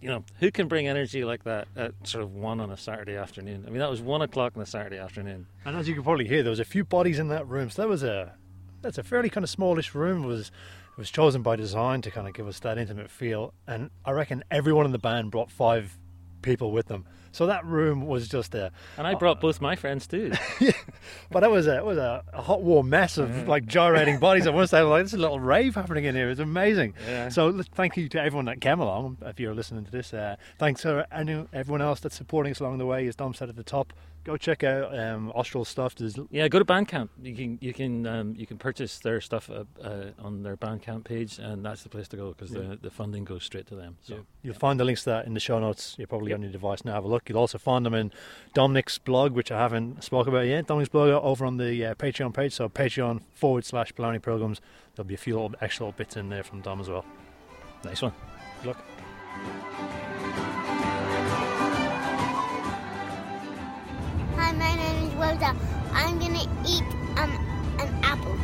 you 0.01 0.09
know 0.09 0.23
who 0.39 0.51
can 0.51 0.67
bring 0.67 0.87
energy 0.87 1.23
like 1.23 1.43
that 1.43 1.67
at 1.75 1.93
sort 2.03 2.23
of 2.23 2.33
one 2.33 2.59
on 2.59 2.71
a 2.71 2.77
Saturday 2.77 3.15
afternoon? 3.15 3.65
I 3.67 3.69
mean 3.69 3.79
that 3.79 3.89
was 3.89 4.01
one 4.01 4.21
o'clock 4.21 4.53
on 4.55 4.61
a 4.61 4.65
Saturday 4.65 4.97
afternoon. 4.97 5.47
And 5.65 5.75
as 5.75 5.87
you 5.87 5.93
can 5.93 6.03
probably 6.03 6.27
hear, 6.27 6.43
there 6.43 6.49
was 6.49 6.59
a 6.59 6.65
few 6.65 6.83
bodies 6.83 7.19
in 7.19 7.27
that 7.29 7.47
room. 7.47 7.69
So 7.69 7.81
that 7.81 7.89
was 7.89 8.03
a 8.03 8.33
that's 8.81 8.97
a 8.97 9.03
fairly 9.03 9.29
kind 9.29 9.43
of 9.43 9.49
smallish 9.49 9.95
room. 9.95 10.23
It 10.23 10.27
was 10.27 10.47
it 10.49 10.97
was 10.97 11.11
chosen 11.11 11.41
by 11.41 11.55
design 11.55 12.01
to 12.03 12.11
kind 12.11 12.27
of 12.27 12.33
give 12.33 12.47
us 12.47 12.59
that 12.59 12.77
intimate 12.77 13.09
feel. 13.09 13.53
And 13.67 13.89
I 14.05 14.11
reckon 14.11 14.43
everyone 14.49 14.85
in 14.85 14.91
the 14.91 14.99
band 14.99 15.31
brought 15.31 15.51
five 15.51 15.97
people 16.45 16.71
with 16.71 16.87
them. 16.87 17.05
So 17.31 17.47
that 17.47 17.65
room 17.65 18.05
was 18.05 18.29
just 18.29 18.53
there. 18.53 18.71
And 18.97 19.05
I 19.05 19.13
brought 19.15 19.41
both 19.41 19.59
my 19.59 19.75
friends 19.75 20.07
too. 20.07 20.31
yeah, 20.61 20.71
but 21.29 21.43
it 21.43 21.51
was 21.51 21.67
a 21.67 21.75
it 21.75 21.83
was 21.83 21.97
a, 21.97 22.23
a 22.31 22.41
hot 22.41 22.61
warm 22.61 22.89
mess 22.89 23.17
of 23.17 23.27
mm-hmm. 23.27 23.49
like 23.49 23.65
gyrating 23.65 24.19
bodies. 24.19 24.47
I 24.47 24.51
want 24.51 24.63
to 24.63 24.67
say 24.69 24.81
like 24.81 25.03
this 25.03 25.11
is 25.11 25.19
a 25.19 25.21
little 25.21 25.41
rave 25.41 25.75
happening 25.75 26.05
in 26.05 26.15
here. 26.15 26.29
It's 26.29 26.39
amazing. 26.39 26.93
Yeah. 27.05 27.27
So 27.27 27.61
thank 27.73 27.97
you 27.97 28.07
to 28.07 28.21
everyone 28.21 28.45
that 28.45 28.61
came 28.61 28.79
along. 28.79 29.17
If 29.21 29.37
you're 29.41 29.53
listening 29.53 29.83
to 29.83 29.91
this, 29.91 30.13
uh, 30.13 30.37
thanks 30.59 30.83
to 30.83 31.05
everyone 31.11 31.81
else 31.81 31.99
that's 31.99 32.15
supporting 32.15 32.51
us 32.51 32.61
along 32.61 32.77
the 32.77 32.85
way. 32.85 33.05
As 33.05 33.17
Dom 33.17 33.33
said 33.33 33.49
at 33.49 33.57
the 33.57 33.63
top, 33.63 33.91
go 34.25 34.35
check 34.35 34.63
out 34.63 34.97
um, 34.97 35.31
Austral 35.33 35.63
stuff. 35.63 35.95
There's 35.95 36.17
yeah, 36.31 36.47
go 36.49 36.59
to 36.59 36.65
Bandcamp. 36.65 37.09
You 37.21 37.33
can 37.33 37.57
you 37.61 37.73
can 37.73 38.05
um, 38.05 38.35
you 38.35 38.45
can 38.45 38.57
purchase 38.57 38.99
their 38.99 39.21
stuff 39.21 39.49
uh, 39.49 39.63
uh, 39.81 40.07
on 40.19 40.43
their 40.43 40.57
Bandcamp 40.57 41.05
page, 41.05 41.39
and 41.39 41.63
that's 41.63 41.83
the 41.83 41.89
place 41.89 42.09
to 42.09 42.17
go 42.17 42.33
because 42.33 42.51
yeah. 42.51 42.61
the, 42.61 42.75
the 42.81 42.89
funding 42.89 43.23
goes 43.23 43.43
straight 43.43 43.67
to 43.67 43.75
them. 43.75 43.97
So 44.01 44.15
yeah. 44.15 44.19
you'll 44.43 44.53
yeah. 44.55 44.59
find 44.59 44.79
the 44.79 44.83
links 44.83 45.03
to 45.03 45.11
that 45.11 45.27
in 45.27 45.33
the 45.33 45.39
show 45.39 45.59
notes. 45.59 45.95
You're 45.97 46.07
probably 46.07 46.33
on 46.33 46.41
your 46.41 46.51
device 46.51 46.83
now. 46.83 46.93
Have 46.93 47.05
a 47.05 47.07
look. 47.07 47.29
You'll 47.29 47.37
also 47.37 47.57
find 47.57 47.85
them 47.85 47.93
in 47.93 48.11
Dominic's 48.53 48.97
blog, 48.97 49.31
which 49.31 49.51
I 49.51 49.59
haven't 49.59 50.03
spoken 50.03 50.33
about 50.33 50.47
yet. 50.47 50.67
Dominic's 50.67 50.89
blog 50.89 51.09
over 51.09 51.45
on 51.45 51.57
the 51.57 51.85
uh, 51.85 51.95
Patreon 51.95 52.33
page. 52.33 52.53
So 52.53 52.67
Patreon 52.67 53.21
forward 53.33 53.63
slash 53.63 53.93
Blarney 53.93 54.19
Programs. 54.19 54.59
There'll 54.95 55.07
be 55.07 55.13
a 55.13 55.17
few 55.17 55.35
little 55.35 55.53
extra 55.61 55.85
little 55.85 55.97
bits 55.97 56.17
in 56.17 56.29
there 56.29 56.43
from 56.43 56.61
Dom 56.61 56.81
as 56.81 56.89
well. 56.89 57.05
Nice 57.83 58.01
one. 58.01 58.13
Good 58.63 58.69
luck. 58.69 60.14
My 64.57 64.73
name 64.75 65.07
is 65.07 65.13
Rosa. 65.15 65.55
I'm 65.93 66.17
gonna 66.19 66.45
eat 66.65 66.83
um 67.17 67.31
an 67.79 67.89
apple. 68.03 68.37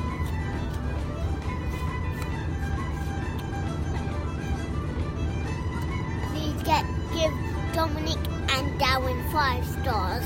Please 6.31 6.63
get 6.63 6.85
give 7.13 7.33
Dominic 7.73 8.19
and 8.51 8.79
Darwin 8.79 9.23
five 9.31 9.65
stars. 9.65 10.25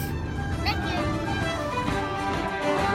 Thank 0.63 0.81
you. 2.91 2.94